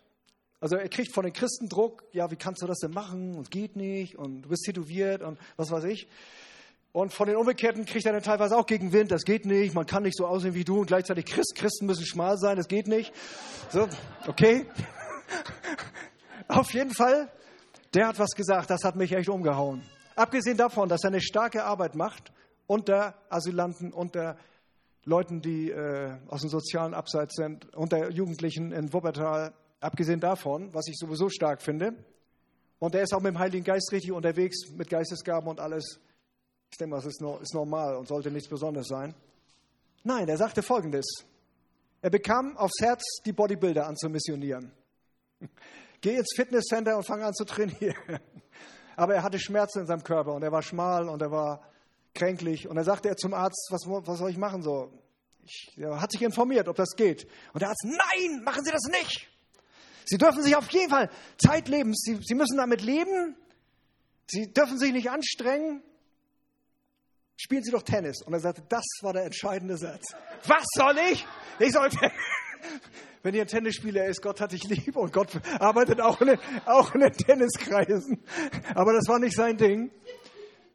[0.59, 3.37] Also er kriegt von den Christen Druck, ja, wie kannst du das denn machen?
[3.37, 6.09] Und geht nicht und du bist tätowiert und was weiß ich.
[6.91, 10.05] Und von den Umgekehrten kriegt er dann teilweise auch Gegenwind, das geht nicht, man kann
[10.05, 13.13] nicht so aussehen wie du und gleichzeitig Christ, Christen müssen schmal sein, das geht nicht.
[13.71, 13.89] So,
[14.27, 14.67] okay.
[16.49, 17.31] Auf jeden Fall,
[17.95, 19.83] der hat was gesagt, das hat mich echt umgehauen.
[20.17, 22.33] Abgesehen davon, dass er eine starke Arbeit macht
[22.67, 24.37] unter Asylanten, unter
[25.05, 29.53] Leuten, die äh, aus dem sozialen Abseits sind, unter Jugendlichen in Wuppertal.
[29.81, 31.95] Abgesehen davon, was ich sowieso stark finde.
[32.79, 36.01] Und er ist auch mit dem Heiligen Geist richtig unterwegs, mit Geistesgaben und alles.
[36.71, 39.15] Ich denke mal, das ist, no, ist normal und sollte nichts Besonderes sein.
[40.03, 41.05] Nein, er sagte Folgendes.
[42.01, 44.73] Er bekam aufs Herz, die Bodybuilder anzumissionieren.
[46.05, 47.97] Geh ins Fitnesscenter und fang an zu trainieren.
[48.97, 51.63] Aber er hatte Schmerzen in seinem Körper und er war schmal und er war
[52.15, 52.69] kränklich.
[52.69, 54.63] Und dann sagte er zum Arzt, was, was soll ich machen?
[54.63, 54.93] So,
[55.43, 57.27] ich, er hat sich informiert, ob das geht.
[57.55, 59.31] Und der Arzt, nein, machen Sie das nicht.
[60.05, 63.35] Sie dürfen sich auf jeden Fall zeitlebens, Sie, Sie müssen damit leben.
[64.27, 65.83] Sie dürfen sich nicht anstrengen
[67.37, 68.23] spielen Sie doch Tennis.
[68.23, 70.15] Und er sagte, das war der entscheidende Satz.
[70.47, 71.27] Was soll ich?
[71.59, 71.99] Ich sollte.
[73.23, 76.95] Wenn ihr ein Tennisspieler ist, Gott hat dich lieb und Gott arbeitet auch in, auch
[76.95, 78.23] in den Tenniskreisen.
[78.75, 79.91] Aber das war nicht sein Ding.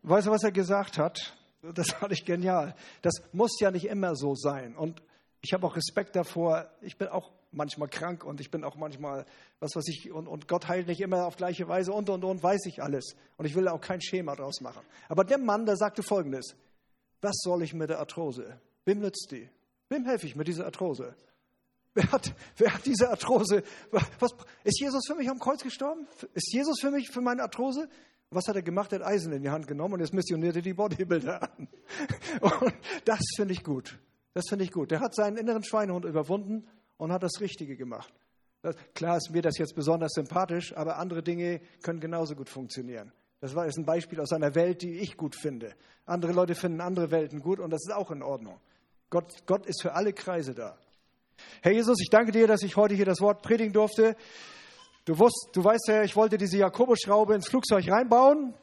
[0.01, 1.37] Weißt du, was er gesagt hat?
[1.61, 2.75] Das fand ich genial.
[3.01, 4.75] Das muss ja nicht immer so sein.
[4.75, 5.01] Und
[5.41, 6.69] ich habe auch Respekt davor.
[6.81, 9.25] Ich bin auch manchmal krank und ich bin auch manchmal,
[9.59, 12.43] was weiß ich, und, und Gott heilt nicht immer auf gleiche Weise und und und,
[12.43, 13.15] weiß ich alles.
[13.37, 14.81] Und ich will auch kein Schema draus machen.
[15.07, 16.55] Aber der Mann, der sagte folgendes:
[17.21, 18.59] Was soll ich mit der Arthrose?
[18.85, 19.49] Wem nützt die?
[19.89, 21.15] Wem helfe ich mit dieser Arthrose?
[21.99, 23.61] Wer hat, wer hat diese Arthrose?
[23.91, 24.31] Was,
[24.63, 26.07] ist Jesus für mich am Kreuz gestorben?
[26.33, 27.89] Ist Jesus für mich, für meine Arthrose?
[28.31, 28.93] Was hat er gemacht?
[28.93, 31.67] Er hat Eisen in die Hand genommen und jetzt missionierte die Bodybuilder an.
[32.41, 32.73] Und
[33.03, 33.99] das finde ich gut.
[34.33, 34.91] Das finde ich gut.
[34.91, 38.13] Der hat seinen inneren Schweinehund überwunden und hat das Richtige gemacht.
[38.93, 43.11] Klar ist mir das jetzt besonders sympathisch, aber andere Dinge können genauso gut funktionieren.
[43.41, 45.73] Das war jetzt ein Beispiel aus einer Welt, die ich gut finde.
[46.05, 48.57] Andere Leute finden andere Welten gut und das ist auch in Ordnung.
[49.09, 50.77] Gott, Gott ist für alle Kreise da.
[51.61, 54.15] Herr Jesus, ich danke dir, dass ich heute hier das Wort predigen durfte.
[55.05, 58.53] Du, wusst, du weißt ja, ich wollte diese Jakobusschraube ins Flugzeug reinbauen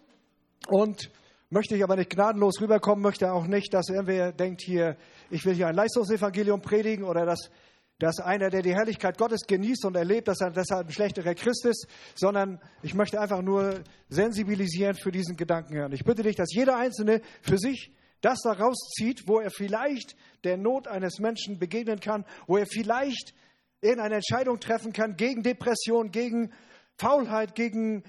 [0.68, 1.10] und
[1.50, 4.96] möchte ich aber nicht gnadenlos rüberkommen, möchte auch nicht, dass irgendwer denkt hier,
[5.30, 7.50] ich will hier ein Leistungsevangelium predigen oder dass
[7.98, 11.64] dass einer, der die Herrlichkeit Gottes genießt und erlebt, dass er deshalb ein schlechterer Christ
[11.64, 15.82] ist, sondern ich möchte einfach nur sensibilisieren für diesen Gedanken.
[15.82, 20.16] Und ich bitte dich, dass jeder Einzelne für sich das da rauszieht, wo er vielleicht
[20.44, 23.34] der Not eines Menschen begegnen kann, wo er vielleicht
[23.80, 26.52] irgendeine Entscheidung treffen kann gegen Depression, gegen
[26.96, 28.04] Faulheit, gegen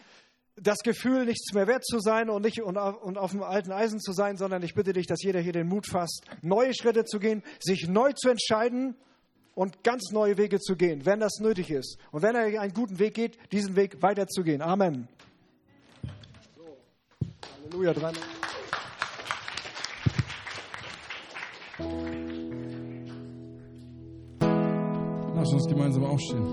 [0.55, 3.71] das Gefühl, nichts mehr wert zu sein und nicht und auf, und auf dem alten
[3.71, 7.05] Eisen zu sein, sondern ich bitte dich, dass jeder hier den Mut fasst, neue Schritte
[7.05, 8.95] zu gehen, sich neu zu entscheiden
[9.53, 11.97] und ganz neue Wege zu gehen, wenn das nötig ist.
[12.11, 14.61] Und wenn er einen guten Weg geht, diesen Weg weiterzugehen.
[14.61, 15.07] Amen.
[16.55, 16.77] So.
[17.63, 18.21] Halleluja, dreimal.
[25.35, 26.47] Lass uns gemeinsam aufstehen.